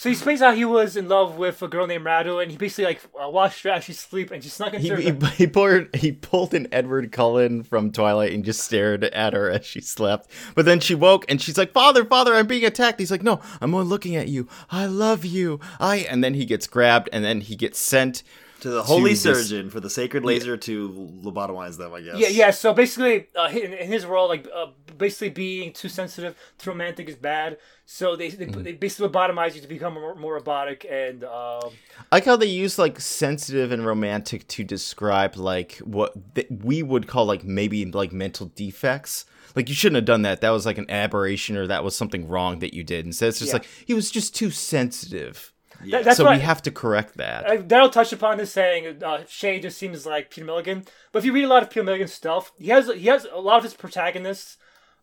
[0.00, 2.56] So he explains how he was in love with a girl named Radu, and he
[2.56, 5.26] basically like uh, watched her as she sleep, and she snuck He, into he, her.
[5.26, 9.66] he pulled he pulled an Edward Cullen from Twilight and just stared at her as
[9.66, 10.30] she slept.
[10.54, 13.42] But then she woke and she's like, "Father, father, I'm being attacked." He's like, "No,
[13.60, 14.48] I'm only looking at you.
[14.70, 15.60] I love you.
[15.78, 18.22] I." And then he gets grabbed and then he gets sent.
[18.60, 20.88] To the holy this- surgeon for the sacred laser to
[21.24, 22.18] lobotomize them, I guess.
[22.18, 22.50] Yeah, yeah.
[22.50, 24.66] So basically, uh, in, in his role, like uh,
[24.98, 27.58] basically being too sensitive to romantic is bad.
[27.86, 28.62] So they they, Mm.
[28.62, 31.70] they basically lobotomize you to become more, more robotic, and um,
[32.12, 36.82] I like how they use like sensitive and romantic to describe like what th- we
[36.82, 39.24] would call like maybe like mental defects.
[39.56, 40.40] Like you shouldn't have done that.
[40.42, 43.04] That was like an aberration or that was something wrong that you did.
[43.06, 43.54] Instead, it's just Yeah.
[43.58, 45.52] like he was just too sensitive.
[45.86, 47.46] That, that's so why we have to correct that.
[47.46, 50.84] uh, Daryl touched upon this saying uh, Shay just seems like Peter Milligan.
[51.12, 53.38] But if you read a lot of Peter Milligan's stuff, he has he has a
[53.40, 54.56] lot of his protagonists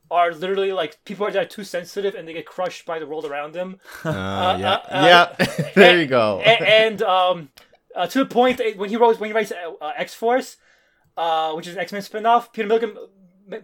[0.09, 3.25] are literally like people that are too sensitive and they get crushed by the world
[3.25, 3.79] around them.
[4.05, 5.45] Uh, yeah, uh, uh, yeah.
[5.75, 6.39] there you go.
[6.45, 7.49] A- and um,
[7.95, 10.57] uh, to the point when he wrote when he writes uh, uh, X Force,
[11.17, 12.95] uh, which is an X Men spinoff, Peter Milligan.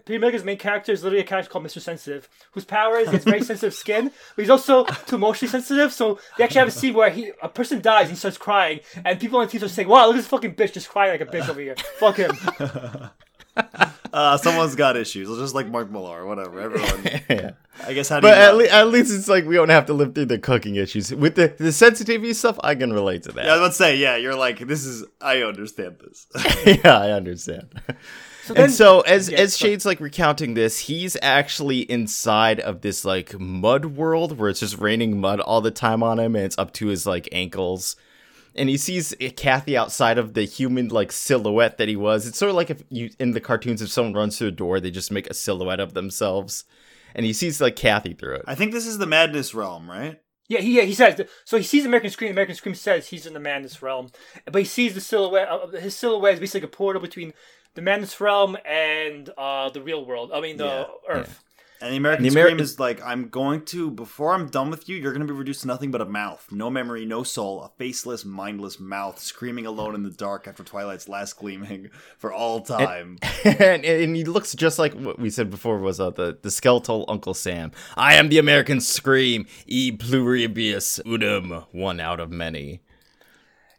[0.04, 1.80] Peter Milligan's main character is literally a character called Mr.
[1.80, 5.92] Sensitive, whose power is he has very sensitive skin, but he's also too emotionally sensitive.
[5.92, 8.80] So they actually have a scene where he a person dies and he starts crying,
[9.04, 11.10] and people on the team are saying, "Wow, look at this fucking bitch just crying
[11.12, 11.76] like a bitch over here.
[11.98, 12.30] Fuck him."
[14.12, 15.28] Uh, someone's got issues.
[15.28, 16.60] It's Just like Mark Millar, whatever.
[16.60, 17.20] Everyone.
[17.30, 17.50] Yeah.
[17.84, 19.86] I guess how do But you at, le- at least it's like we don't have
[19.86, 21.12] to live through the cooking issues.
[21.12, 23.44] With the, the sensitivity stuff, I can relate to that.
[23.44, 26.26] Yeah, I was about to say, yeah, you're like, this is, I understand this.
[26.84, 27.80] yeah, I understand.
[28.44, 33.04] So and so as yeah, as Shade's like recounting this, he's actually inside of this
[33.04, 36.58] like mud world where it's just raining mud all the time on him and it's
[36.58, 37.96] up to his like ankles.
[38.54, 42.26] And he sees Kathy outside of the human like silhouette that he was.
[42.26, 44.78] It's sort of like if you in the cartoons if someone runs through a door,
[44.78, 46.64] they just make a silhouette of themselves.
[47.14, 48.44] And he sees like Kathy through it.
[48.46, 50.20] I think this is the madness realm, right?
[50.48, 51.56] Yeah, he, yeah, he says so.
[51.56, 52.30] He sees American Scream.
[52.30, 54.10] American Scream says he's in the madness realm,
[54.44, 55.48] but he sees the silhouette.
[55.48, 57.32] Uh, his silhouette is basically a portal between
[57.74, 60.30] the madness realm and uh, the real world.
[60.32, 61.44] I mean, the Yeah, Earth.
[61.80, 64.96] And the American The Scream is like, I'm going to, before I'm done with you,
[64.96, 66.46] you're going to be reduced to nothing but a mouth.
[66.50, 71.10] No memory, no soul, a faceless, mindless mouth screaming alone in the dark after Twilight's
[71.10, 73.18] last gleaming for all time.
[73.44, 77.04] and, and he looks just like what we said before was uh, the the skeletal
[77.06, 77.70] Uncle Sam.
[77.96, 82.80] I am the American Scream, e pluribus unum, one out of many.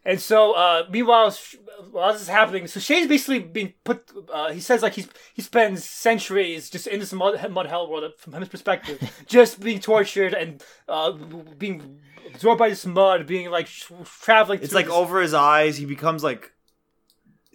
[0.08, 1.56] And so, uh, meanwhile, sh-
[1.90, 4.08] while this is happening, so Shade's basically being put.
[4.32, 8.12] Uh, he says like he's he spends centuries just in this mud, mud hell world
[8.16, 11.10] from his perspective, just being tortured and uh,
[11.58, 11.98] being
[12.32, 13.90] absorbed by this mud, being like sh-
[14.22, 14.60] traveling.
[14.62, 16.52] It's like this- over his eyes, he becomes like,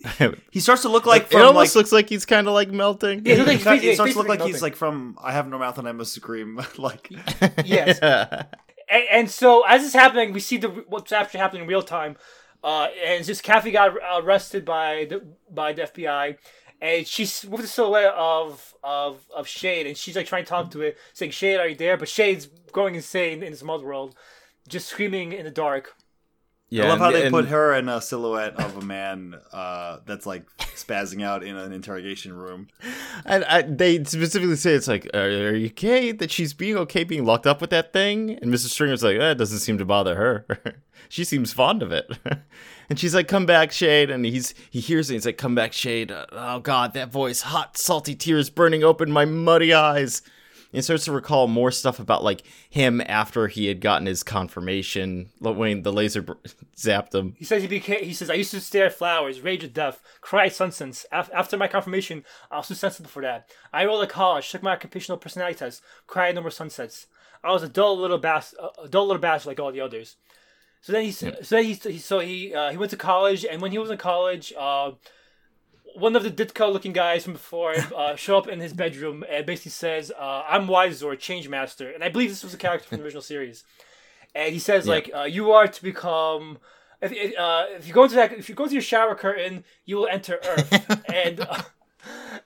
[0.51, 3.21] he starts to look like from almost like, looks like he's kind of like melting.
[3.25, 4.75] Yeah, he looks he like kind- he's- it starts to look basically like he's like
[4.75, 6.59] from I have no mouth and I must scream.
[6.77, 7.07] like,
[7.63, 7.97] yes.
[7.99, 12.17] and, and so as it's happening, we see the what's actually happening in real time.
[12.63, 16.37] Uh, and just Kathy got arrested by the by the FBI,
[16.79, 20.71] and she's with the silhouette of of of Shade, and she's like trying to talk
[20.71, 24.15] to it, saying, "Shade, are you there?" But Shade's going insane in this mud world,
[24.67, 25.95] just screaming in the dark.
[26.71, 29.35] Yeah, I love how and- they and- put her in a silhouette of a man
[29.53, 30.45] uh, that's like
[30.75, 32.67] spazzing out in an interrogation room.
[33.25, 37.03] And I, they specifically say it's like, are, are you okay that she's being okay
[37.03, 38.31] being locked up with that thing?
[38.41, 38.69] And Mrs.
[38.69, 40.45] Stringer's like, eh, doesn't seem to bother her.
[41.09, 42.09] she seems fond of it.
[42.89, 44.09] and she's like, come back, Shade.
[44.09, 45.15] And he's he hears it.
[45.15, 46.11] He's like, come back, Shade.
[46.31, 50.21] Oh God, that voice, hot, salty tears burning open my muddy eyes.
[50.71, 54.23] And he starts to recall more stuff about like him after he had gotten his
[54.23, 56.33] confirmation when the laser br-
[56.77, 57.35] zapped him.
[57.37, 58.03] He says he became.
[58.03, 61.05] He says I used to stare at flowers, rage at death, cry at sunsets.
[61.11, 63.49] Af- after my confirmation, I was too sensitive for that.
[63.73, 67.07] I enrolled at college, took my occupational personality test, cried no more sunsets.
[67.43, 70.15] I was a dull little bass, a dull little bastard like all the others.
[70.81, 73.61] So then he, so then he, he so he, uh, he went to college, and
[73.61, 74.91] when he was in college, uh,
[75.95, 79.45] one of the Ditko looking guys from before uh, show up in his bedroom and
[79.45, 82.97] basically says, uh, "I'm Wisor, Change Master," and I believe this was a character from
[82.99, 83.63] the original series.
[84.33, 84.93] And he says, Yeah.
[84.93, 86.57] like, uh, "You are to become."
[87.01, 89.63] If, if, uh, if you go into that, if you go to your shower curtain,
[89.85, 91.61] you will enter Earth, and uh,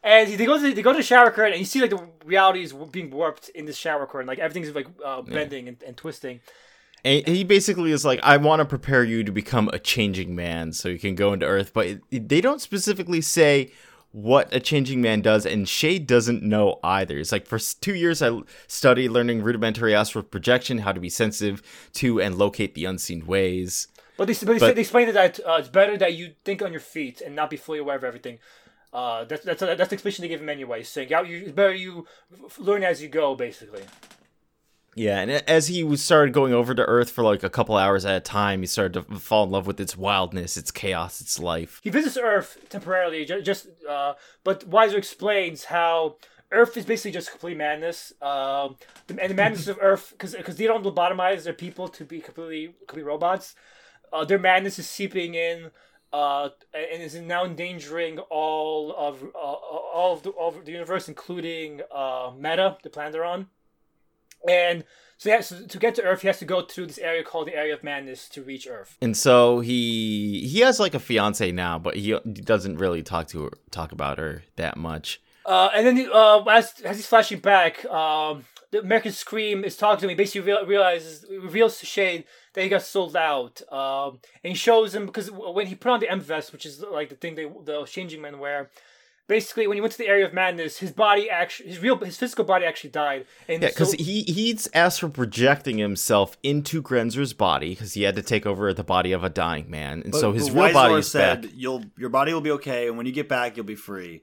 [0.03, 2.07] and they go to they go to the shower curtain, and you see like the
[2.23, 5.97] reality is being warped in this shower curtain, like everything's like uh, bending and, and
[5.97, 6.39] twisting.
[7.05, 10.73] And he basically is like, I want to prepare you to become a changing man
[10.73, 11.71] so you can go into Earth.
[11.71, 13.71] But they don't specifically say
[14.11, 17.19] what a changing man does, and Shade doesn't know either.
[17.19, 21.61] It's like for two years I studied learning rudimentary astral projection, how to be sensitive
[21.93, 23.87] to and locate the unseen ways.
[24.17, 26.71] But they, but they, But- they explain that uh, it's better that you think on
[26.71, 28.39] your feet and not be fully aware of everything.
[28.91, 31.73] Uh, that's that's that's the explanation they give him anyway, saying yeah, you, it's better
[31.73, 32.07] you
[32.57, 33.83] learn as you go, basically.
[34.97, 38.15] Yeah, and as he started going over to Earth for like a couple hours at
[38.15, 41.81] a time, he started to fall in love with its wildness, its chaos, its life.
[41.83, 44.13] He visits Earth temporarily, ju- just uh,
[44.45, 46.15] but Weiser explains how
[46.49, 48.13] Earth is basically just complete madness.
[48.21, 48.77] Um,
[49.09, 52.73] and the madness of Earth, because because they don't lobotomize their people to be completely
[52.87, 53.53] complete robots.
[54.13, 55.71] Uh, their madness is seeping in,
[56.13, 61.09] uh, and is now endangering all of uh, all of the, all of the universe,
[61.09, 63.47] including uh, Meta, the planet they're on.
[64.47, 64.83] And
[65.17, 67.47] so, yeah, so to get to Earth, he has to go through this area called
[67.47, 68.97] the Area of Madness to reach Earth.
[69.01, 73.45] And so he he has like a fiance now, but he, doesn't really talk to
[73.45, 75.21] her, talk about her that much.
[75.45, 80.01] Uh, and then uh, as as he's flashing back, um, the American Scream is talking
[80.01, 80.09] to him.
[80.09, 83.61] He basically real, realizes reveals to Shade that he got sold out.
[83.71, 86.81] Um, and he shows him because when he put on the M vest, which is
[86.81, 88.69] like the thing they the changing men wear.
[89.27, 92.15] Basically, when he went to the area of madness, his body actually, his real, his
[92.17, 93.25] physical body actually died.
[93.47, 98.03] And Yeah, because so- he he's asked for projecting himself into Grenzer's body because he
[98.03, 100.73] had to take over the body of a dying man, and so his but real
[100.73, 101.51] body Weisler is said back.
[101.55, 104.21] you'll your body will be okay, and when you get back, you'll be free.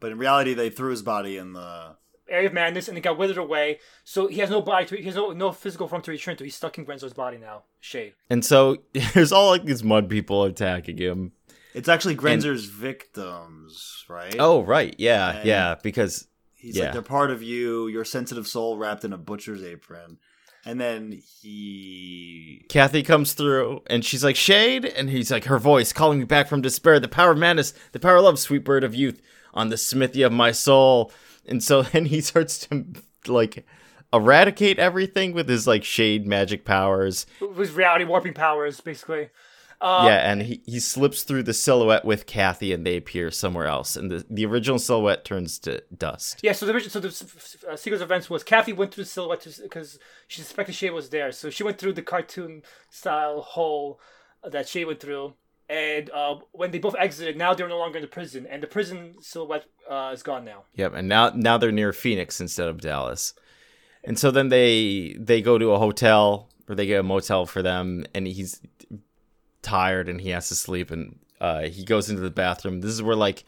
[0.00, 1.96] But in reality, they threw his body in the.
[2.28, 3.78] area of madness, and it got withered away.
[4.04, 6.44] So he has no body to, he has no, no physical form to return to.
[6.44, 7.62] He's stuck in Grenzer's body now.
[7.80, 8.12] Shade.
[8.28, 8.78] And so
[9.14, 11.32] there's all like these mud people attacking him.
[11.76, 14.34] It's actually Grenzer's victims, right?
[14.38, 16.84] Oh right, yeah, And- yeah, because He's yeah.
[16.84, 20.16] like they're part of you, your sensitive soul wrapped in a butcher's apron.
[20.64, 24.84] And then he Kathy comes through and she's like, Shade?
[24.86, 28.00] And he's like, her voice calling me back from despair, the power of madness, the
[28.00, 29.20] power of love, sweet bird of youth,
[29.54, 31.12] on the smithy of my soul.
[31.46, 32.84] And so then he starts to
[33.28, 33.66] like
[34.12, 37.26] eradicate everything with his like shade magic powers.
[37.40, 39.28] With reality warping powers, basically.
[39.80, 43.66] Uh, yeah, and he, he slips through the silhouette with Kathy and they appear somewhere
[43.66, 43.94] else.
[43.94, 46.40] And the, the original silhouette turns to dust.
[46.42, 49.10] Yeah, so the original, so the uh, sequence of events was Kathy went through the
[49.10, 49.98] silhouette because
[50.28, 54.00] she suspected Shade was there, so she went through the cartoon style hole
[54.42, 55.34] that Shade went through,
[55.68, 58.68] and uh, when they both exited, now they're no longer in the prison, and the
[58.68, 60.64] prison silhouette uh, is gone now.
[60.74, 63.34] Yep, and now now they're near Phoenix instead of Dallas.
[64.04, 67.62] And so then they they go to a hotel or they get a motel for
[67.62, 68.60] them and he's
[69.66, 72.80] tired and he has to sleep and uh, he goes into the bathroom.
[72.80, 73.44] This is where like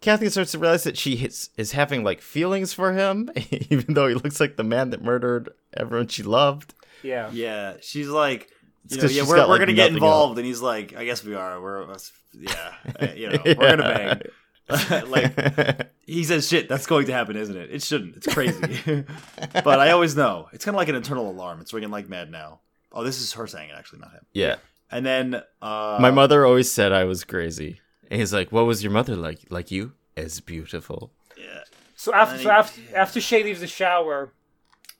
[0.00, 3.30] Kathy starts to realize that she is, is having like feelings for him,
[3.70, 6.74] even though he looks like the man that murdered everyone she loved.
[7.02, 7.30] Yeah.
[7.32, 8.50] Yeah, she's like,
[8.88, 10.60] you know, 'cause yeah, she's we're, got, we're like, gonna get nothing involved, and he's
[10.62, 11.60] like, I guess we are.
[11.60, 11.86] We're,
[12.34, 14.20] yeah, uh, you know, we're gonna
[14.68, 15.08] bang.
[15.08, 17.70] like he says, shit, that's going to happen, isn't it?
[17.70, 18.16] It shouldn't.
[18.16, 19.04] It's crazy,
[19.52, 20.48] but I always know.
[20.52, 21.60] It's kind of like an internal alarm.
[21.60, 22.60] It's ringing like mad now.
[22.92, 24.26] Oh, this is her saying it, actually, not him.
[24.32, 24.56] yeah.
[24.90, 27.80] And then uh, My mother always said I was crazy.
[28.10, 29.40] And he's like, "What was your mother like?
[29.50, 29.92] Like you?
[30.16, 31.60] As beautiful." Yeah,
[31.94, 34.32] So after so he- after after Shade leaves the shower,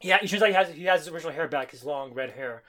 [0.00, 2.30] yeah, he turns out he has he has his original hair back, his long red
[2.30, 2.62] hair,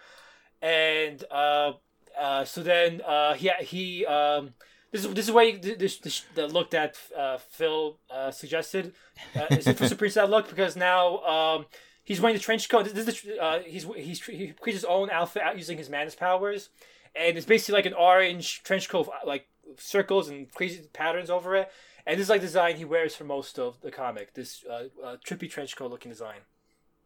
[0.61, 1.74] and uh,
[2.19, 4.53] uh, so then uh, he he um.
[4.91, 8.93] This is, this is why you- this, this the look that uh, Phil uh, suggested
[9.38, 11.65] uh, is the first appearance that look because now um,
[12.03, 12.84] he's wearing the trench coat.
[12.93, 16.67] This is the, uh, he's he's he creates his own outfit using his madness powers,
[17.16, 19.47] and it's basically like an orange trench coat, like
[19.78, 21.70] circles and crazy patterns over it.
[22.05, 24.34] And this is like the design he wears for most of the comic.
[24.34, 26.39] This uh, uh, trippy trench coat looking design.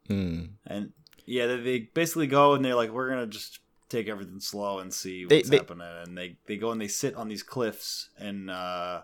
[0.07, 0.43] Hmm.
[0.67, 0.91] and
[1.25, 4.93] yeah, they, they basically go and they're like, we're gonna just take everything slow and
[4.93, 5.87] see They- what's they- happening.
[6.05, 9.01] And they they go and they sit on these cliffs in uh,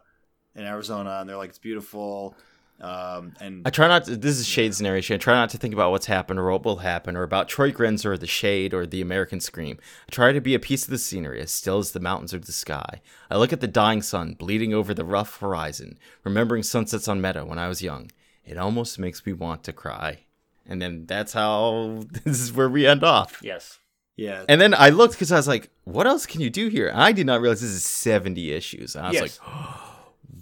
[0.56, 2.36] in Arizona, and they're like, it's beautiful.
[2.82, 4.15] Um, and I try not to.
[4.15, 5.13] This is Shade's narration.
[5.13, 7.71] I try not to think about what's happened or what will happen or about Troy
[7.71, 9.77] Grenzer or the Shade or the American Scream.
[10.07, 12.39] I try to be a piece of the scenery, as still as the mountains or
[12.39, 13.01] the sky.
[13.29, 17.45] I look at the dying sun bleeding over the rough horizon, remembering sunsets on Meta
[17.45, 18.09] when I was young.
[18.43, 20.21] It almost makes me want to cry.
[20.65, 23.39] And then that's how this is where we end off.
[23.43, 23.77] Yes.
[24.15, 26.88] yeah, And then I looked because I was like, what else can you do here?
[26.88, 28.95] And I did not realize this is 70 issues.
[28.95, 29.39] And I was Yes.
[29.39, 29.82] like,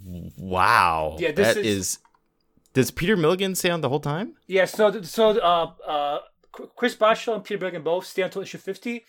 [0.38, 1.16] wow.
[1.18, 1.98] Yeah, this that is- is...
[2.80, 4.36] Does Peter Milligan stay on the whole time?
[4.46, 4.64] Yeah.
[4.64, 6.20] So so uh, uh,
[6.76, 9.04] Chris Bachalo and Peter Milligan both stay until issue fifty,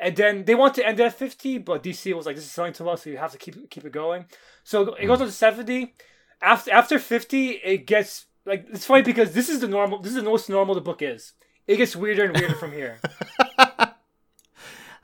[0.00, 2.50] and then they want to end it at fifty, but DC was like, "This is
[2.50, 4.24] selling too well, so you have to keep keep it going."
[4.64, 5.94] So it goes on to seventy.
[6.42, 10.00] After after fifty, it gets like it's funny because this is the normal.
[10.00, 11.34] This is the most normal the book is.
[11.68, 12.98] It gets weirder and weirder from here.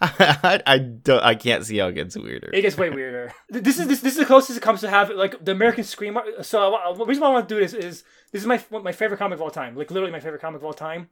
[0.01, 1.23] I, I don't.
[1.23, 2.51] I can't see how it gets weirder.
[2.53, 3.33] It gets way weirder.
[3.49, 6.19] This is this, this is the closest it comes to have like the American Scream.
[6.43, 8.93] So I, the reason why I want to do this is this is my my
[8.93, 9.75] favorite comic of all time.
[9.77, 11.09] Like literally my favorite comic of all time.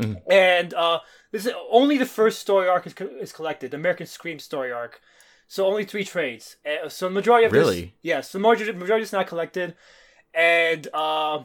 [0.00, 0.16] Mhm.
[0.30, 1.00] And uh,
[1.30, 3.70] this is only the first story arc is, co- is collected.
[3.70, 5.00] The American Scream story arc.
[5.46, 6.56] So only three trades.
[6.66, 7.94] Uh, so the majority of this, Really?
[8.02, 9.74] yes, the majority majority is not collected,
[10.32, 11.44] and uh,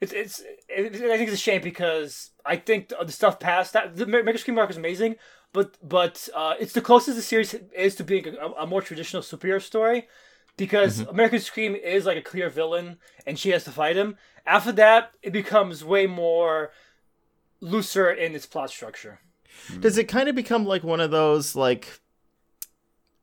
[0.00, 0.42] It's it's.
[0.68, 4.04] It, I think it's a shame because I think the, the stuff past that the
[4.04, 5.16] American Scream arc is amazing,
[5.52, 9.22] but but uh, it's the closest the series is to being a, a more traditional
[9.22, 10.08] superhero story,
[10.56, 11.10] because Mm-hmm.
[11.10, 14.16] American Scream is like a clear villain and she has to fight him.
[14.46, 16.70] After that, it becomes way more
[17.60, 19.20] looser in its plot structure.
[19.80, 22.00] Does it kind of become like one of those like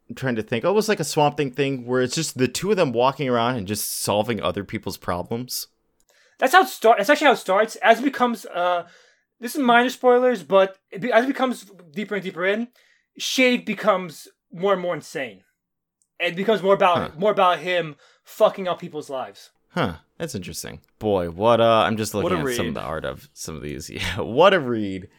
[0.10, 2.72] I'm trying to think, almost like a Swamp Thing thing where it's just the two
[2.72, 5.68] of them walking around and just solving other people's problems?
[6.40, 7.00] That's how it starts.
[7.00, 7.76] That's actually how it starts.
[7.78, 8.88] As it becomes, uh,
[9.40, 12.68] this is minor spoilers, but it be- as it becomes deeper and deeper in,
[13.18, 15.44] Shade becomes more and more insane,
[16.20, 17.10] and it becomes more about Huh.
[17.18, 19.52] more about him fucking up people's lives.
[19.70, 20.82] Huh, that's interesting.
[21.00, 23.56] Boy, what uh I'm just looking What a at some of the art of some
[23.56, 23.90] of these.
[23.98, 25.10] Yeah, what a read.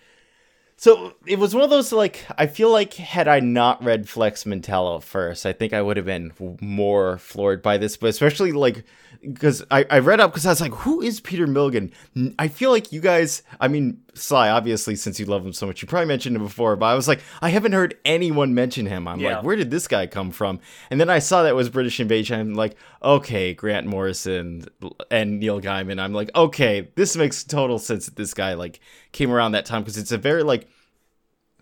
[0.81, 4.45] So it was one of those like I feel like had I not read Flex
[4.47, 8.85] Mentallo first, I think I would have been more floored by this, but especially like
[9.20, 11.91] because I, I read up because I was like, who is Peter Milligan?
[12.39, 15.83] I feel like you guys, I mean, Sly, obviously, since you love him so much,
[15.83, 19.09] you probably mentioned him before, but I was like, I haven't heard anyone mention him.
[19.09, 19.37] I'm Yeah.
[19.37, 20.61] like, where did this guy come from?
[20.91, 22.39] And then I saw that was British Invasion.
[22.39, 24.64] I'm like, okay, Grant Morrison
[25.11, 26.01] and Neil Gaiman.
[26.01, 28.80] I'm like, okay, this makes total sense that this guy like
[29.12, 30.68] came around that time because it's a very like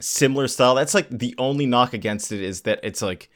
[0.01, 0.75] similar style.
[0.75, 3.31] That's like the only knock against it is that it's like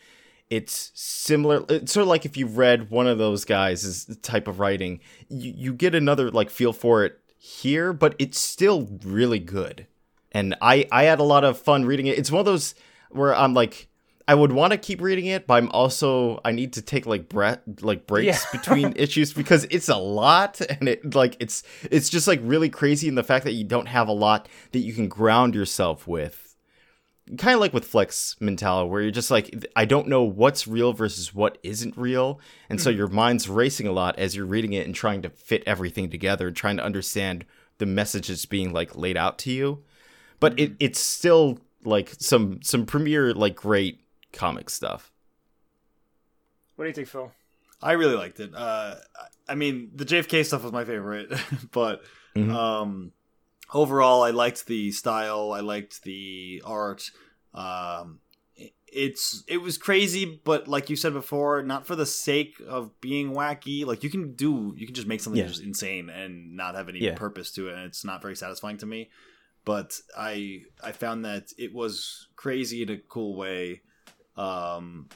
[0.49, 1.65] it's similar.
[1.69, 5.53] It's sort of like if you've read one of those guys' type of writing, you,
[5.57, 9.87] you get another like feel for it here, but it's still really good.
[10.33, 12.19] And I I had a lot of fun reading it.
[12.19, 12.75] It's one of those
[13.11, 13.89] where I'm like.
[14.29, 17.29] I would want to keep reading it, but I'm also I need to take like
[17.29, 18.51] breath like breaks Yeah.
[18.53, 23.09] between issues because it's a lot and it like it's it's just like really crazy
[23.09, 26.47] in the fact that you don't have a lot that you can ground yourself with.
[27.39, 30.93] Kind of like with Flex Mentallo where you're just like i don't know what's real
[30.93, 32.97] versus what isn't real and so hmm.
[32.99, 36.49] your mind's racing a lot as you're reading it and trying to fit everything together
[36.49, 37.45] and trying to understand
[37.81, 39.83] the message that's being like laid out to you.
[40.39, 40.59] But hmm.
[40.61, 44.01] it, it's still like some some premier like great
[44.33, 45.13] comic stuff
[46.77, 47.31] What do you think, Phil?
[47.83, 48.55] I really liked it.
[48.55, 48.97] Uh,
[49.49, 51.33] I mean, the JFK stuff was my favorite,
[51.73, 52.03] but
[52.37, 52.53] Mhm.
[52.55, 53.13] um,
[53.73, 55.53] overall, I liked the style.
[55.53, 57.11] I liked the art.
[57.55, 58.21] Um,
[58.57, 62.99] it- it's it was crazy, but like you said before, not for the sake of
[63.01, 63.85] being wacky.
[63.87, 65.49] Like you can do, you can just make something Yeah.
[65.49, 67.15] just insane and not have any Yeah.
[67.15, 69.11] purpose to it, and it's not very satisfying to me.
[69.65, 73.83] But I I found that it was crazy in a cool way.
[74.37, 75.09] Um,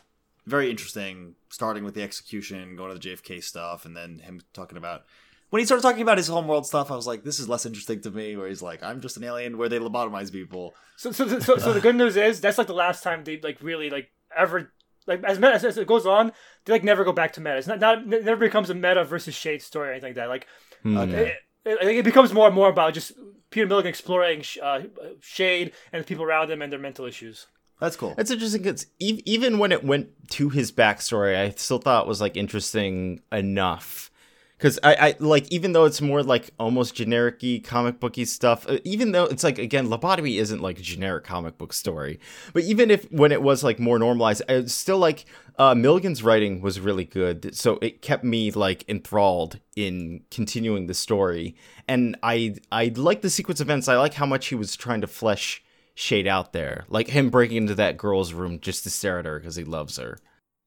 [0.46, 4.76] very interesting starting with the execution going to the jfk stuff and then him talking
[4.76, 5.04] about
[5.48, 7.98] when he started talking about his homeworld stuff i was like this is less interesting
[8.02, 11.26] to me where he's like i'm just an alien where they lobotomize people So, so,
[11.26, 13.88] so, so, so the good news is that's like the last time they like really
[13.88, 14.70] like ever
[15.06, 16.32] like as meta as it goes on,
[16.64, 17.58] they like never go back to meta.
[17.58, 20.28] It's not not it never becomes a meta versus shade story or anything like that.
[20.28, 20.46] Like
[20.82, 20.96] Hmm.
[20.98, 21.34] Okay.
[21.64, 23.12] it, it, it becomes more and more about just
[23.50, 24.80] Peter Milligan exploring uh,
[25.20, 27.46] shade and the people around him and their mental issues.
[27.84, 32.04] That's cool That's interesting because even when it went to his backstory, I still thought
[32.04, 34.10] it was like interesting enough.
[34.56, 38.78] Because I, I like even though it's more like almost generic-y comic booky stuff, uh,
[38.84, 42.20] even though it's like again, lobotomy isn't like a generic comic book story.
[42.52, 45.26] But even if when it was like more normalized, it's still like
[45.58, 50.94] uh, Milligan's writing was really good, so it kept me like enthralled in continuing the
[50.94, 51.56] story.
[51.88, 53.88] And I I like the sequence events.
[53.88, 55.63] I like how much he was trying to flesh
[55.94, 59.38] shade out there, like him breaking into that girl's room just to stare at her
[59.38, 60.18] because he loves her.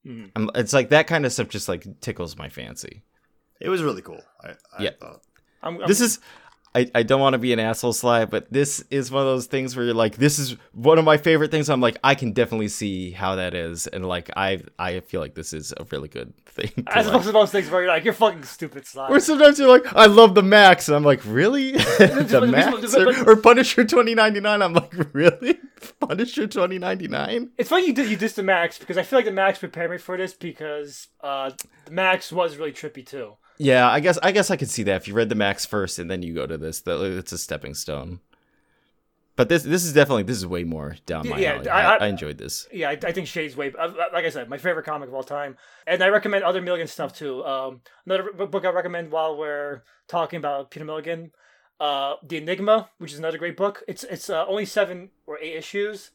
[0.06, 0.30] Mhm.
[0.36, 3.02] I'm, it's like that kind of stuff just like tickles my fancy.
[3.60, 4.90] it was really cool I, I Yeah.
[5.00, 5.20] thought.
[5.62, 6.20] I'm, I'm, This is.
[6.74, 9.46] I, I don't want to be an asshole sly, but this is one of those
[9.46, 11.70] things where you're like, this is one of my favorite things.
[11.70, 15.34] I'm like, I can definitely see how that is, and like I I feel like
[15.34, 16.70] this is a really good thing.
[16.88, 17.14] as like.
[17.14, 19.12] opposed to those things where you're like you're fucking stupid slime.
[19.12, 21.72] Or sometimes you're like, I love the Maxx, and I'm like, really?
[21.72, 24.62] the Maxx or, or Punisher 2099?
[24.62, 25.58] I'm like, really?
[26.00, 27.50] Punisher 2099?
[27.56, 29.90] It's funny you did you dissed the Maxx because I feel like the Maxx prepared
[29.90, 31.50] me for this because uh,
[31.86, 33.34] the Maxx was really trippy too.
[33.58, 35.98] Yeah, I guess I guess I could see that if you read the Maxx first
[35.98, 38.20] and then you go to this, that it's a stepping stone.
[39.36, 41.68] But this this is definitely this is way more down my Yeah, alley.
[41.68, 42.66] I- I, I- enjoyed this.
[42.72, 43.72] Yeah, I, I think Shade's way.
[43.78, 45.56] uh, Like I said, my favorite comic of all time,
[45.86, 47.44] and I recommend other Milligan stuff too.
[47.44, 51.30] Um, another book I recommend while we're talking about Peter Milligan,
[51.78, 53.84] uh, The Enigma, which is another great book.
[53.86, 56.10] It's it's uh, only seven or eight issues,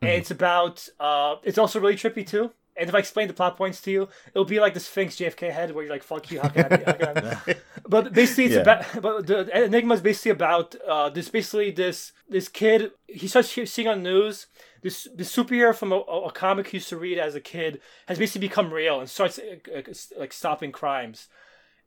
[0.00, 0.18] and Mhm.
[0.18, 0.88] it's about.
[0.98, 2.52] Uh, it's also really trippy too.
[2.76, 5.52] And if I explain the plot points to you, it'll be like the Sphinx JFK
[5.52, 7.54] head where you're like, "Fuck you, how can I?" Be, how can I be?
[7.88, 8.60] but basically it's Yeah.
[8.62, 13.50] about but the enigma is basically about uh this basically this this kid he starts
[13.70, 14.46] seeing on the news
[14.82, 18.18] this this superhero from a, a comic he used to read as a kid has
[18.18, 19.82] basically become real and starts uh, uh,
[20.18, 21.28] like stopping crimes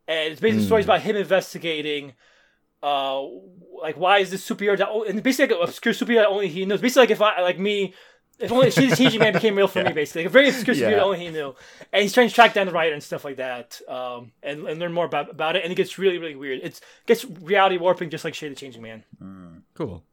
[0.08, 2.14] and it's basically stories about him investigating.
[2.82, 3.24] Uh,
[3.82, 6.66] like why is this superhero that and basically like an obscure superhero that only he
[6.66, 6.80] knows.
[6.80, 7.94] Basically, like if I like me,
[8.40, 10.76] if only Shade the Changing Man became real for me, basically like a very obscure
[10.76, 10.90] superhero Yeah.
[10.92, 11.56] that only he knew,
[11.92, 14.80] and he's trying to track down the writer and stuff like that, um, and, and
[14.80, 16.60] learn more about about it, and it gets really really weird.
[16.64, 19.04] It's gets reality warping just like Shade the Changing Man.
[19.74, 20.04] Cool.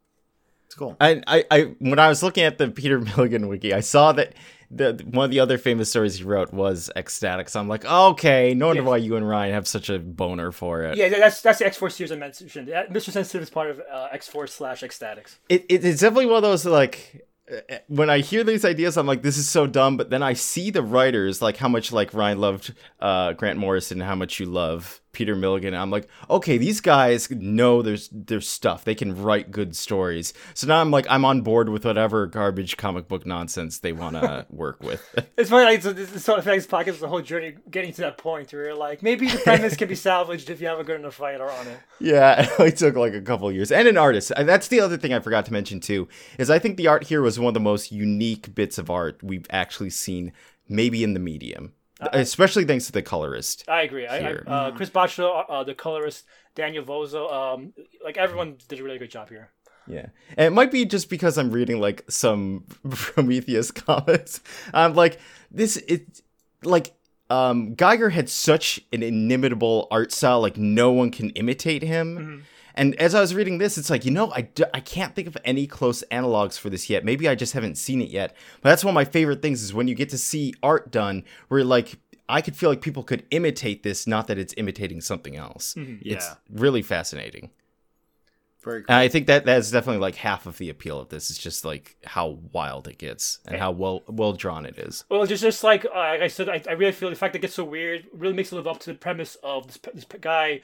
[0.67, 0.97] It's cool.
[1.01, 4.35] I, I, I, when I was looking at the Peter Milligan wiki, I saw that
[4.71, 7.51] the one of the other famous stories he wrote was X-Statix.
[7.51, 8.89] So I'm like, okay, no wonder Yeah.
[8.89, 10.97] why you and Ryan have such a boner for it.
[10.97, 12.51] Yeah, that's that's the X Force series I mentioned.
[12.69, 13.11] Mr.
[13.11, 15.37] Sensitive is part of uh, X Force slash X-Statix.
[15.51, 17.19] it, it, it's definitely one of those like uh,
[17.89, 19.97] when I hear these ideas, I'm like, this is so dumb.
[19.97, 24.01] But then I see the writers, like how much like Ryan loved uh, Grant Morrison,
[24.01, 25.75] how much you love Peter Milligan.
[25.75, 28.85] I'm like, okay, these guys know there's there's stuff.
[28.85, 30.35] They can write good stories.
[30.53, 34.17] So now I'm like, I'm on board with whatever garbage comic book nonsense they want
[34.17, 35.03] to work with.
[35.39, 38.19] It's funny, like, it's, it's, so Effects podcast is the whole journey getting to that
[38.19, 41.01] point where you're like, maybe the premise can be salvaged if you have a good
[41.01, 41.79] enough writer on it.
[42.01, 43.73] Yeah, it took like a couple years.
[43.73, 44.33] And an artist.
[44.37, 46.09] And That's the other thing I forgot to mention too,
[46.39, 49.23] is I think the art here was one of the most unique bits of art
[49.23, 50.33] we've actually seen,
[50.69, 51.73] maybe in the medium.
[52.01, 53.65] Especially thanks to the colorist.
[53.69, 54.07] I agree.
[54.07, 57.73] I, I, uh, Chris Bachalo, uh, the colorist, Daniel Vozzo, um,
[58.03, 59.51] like everyone did a really good job here.
[59.87, 60.07] Yeah.
[60.37, 64.41] And it might be just because I'm reading like some Prometheus comics.
[64.73, 66.23] I'm like, this it
[66.63, 66.95] like
[67.31, 72.45] um Giger had such an inimitable art style, like no one can imitate him.
[72.75, 75.29] And as I was reading this, it's like, you know, I, d- I can't think
[75.29, 77.05] of any close analogs for this yet.
[77.05, 78.35] Maybe I just haven't seen it yet.
[78.63, 81.25] But that's one of my favorite things is when you get to see art done
[81.49, 81.97] where like
[82.29, 85.75] I could feel like people could imitate this, not that it's imitating something else.
[85.77, 86.35] It's Yeah.
[86.51, 87.51] really fascinating.
[88.63, 88.95] Very cool.
[88.95, 91.29] And I think that that's definitely like half of the appeal of this.
[91.29, 95.05] It's just like how wild it gets and how well well drawn it is.
[95.11, 97.41] Well, just just like, uh, like I said, I, I really feel the fact that
[97.41, 100.07] it gets so weird really makes it live up to the premise of this, this
[100.19, 100.63] guy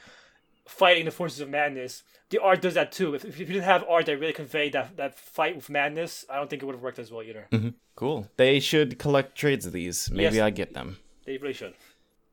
[0.66, 2.02] fighting the forces of madness.
[2.30, 3.14] The art does that too.
[3.14, 6.36] If, if you didn't have art that really conveyed that, that fight with madness, I
[6.36, 7.48] don't think it would have worked as well either.
[7.96, 8.28] Cool.
[8.36, 10.10] They should collect trades of these.
[10.10, 10.44] Maybe Yes.
[10.44, 10.98] I get them.
[11.26, 11.74] They really should.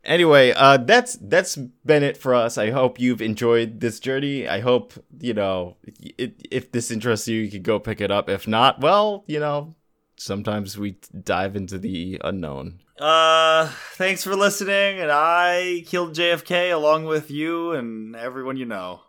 [0.03, 2.57] Anyway, uh, that's that's been it for us.
[2.57, 4.47] I hope you've enjoyed this journey.
[4.47, 8.29] I hope you know i if this interests you, you could go pick it up.
[8.29, 9.75] If not, well, you know,
[10.18, 12.80] sometimes we dive into the unknown.
[12.99, 19.02] Uh, thanks for listening, and I killed JFK along with you and everyone you know.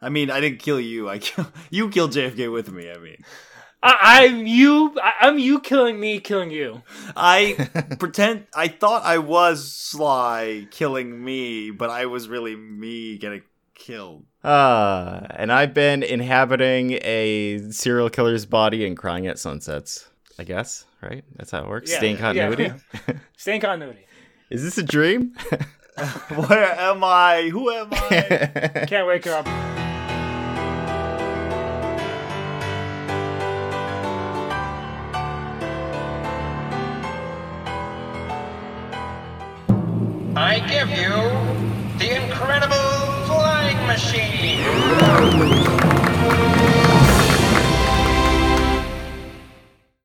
[0.00, 1.08] I mean, I didn't kill you.
[1.08, 2.90] I kill you killed JFK with me.
[2.90, 3.24] I mean,
[3.82, 4.94] I, I'm you.
[5.02, 6.82] I, I'm you killing me, killing you.
[7.16, 7.68] I
[7.98, 13.42] pretend I thought I was Sly killing me, but I was really me getting
[13.74, 14.24] killed.
[14.44, 20.08] Uh, and I've been inhabiting a serial killer's body and crying at sunsets.
[20.38, 21.24] I guess, right?
[21.36, 21.90] That's how it works.
[21.90, 22.20] Yeah, Stay in yeah.
[22.20, 22.72] continuity.
[23.36, 24.06] Stay in continuity.
[24.50, 25.34] Is this a dream?
[26.48, 27.48] Where am I?
[27.50, 28.84] Who am I?
[28.86, 29.46] Can't wake her up.
[40.38, 41.14] I give you
[41.98, 42.76] the incredible
[43.24, 44.60] flying machine.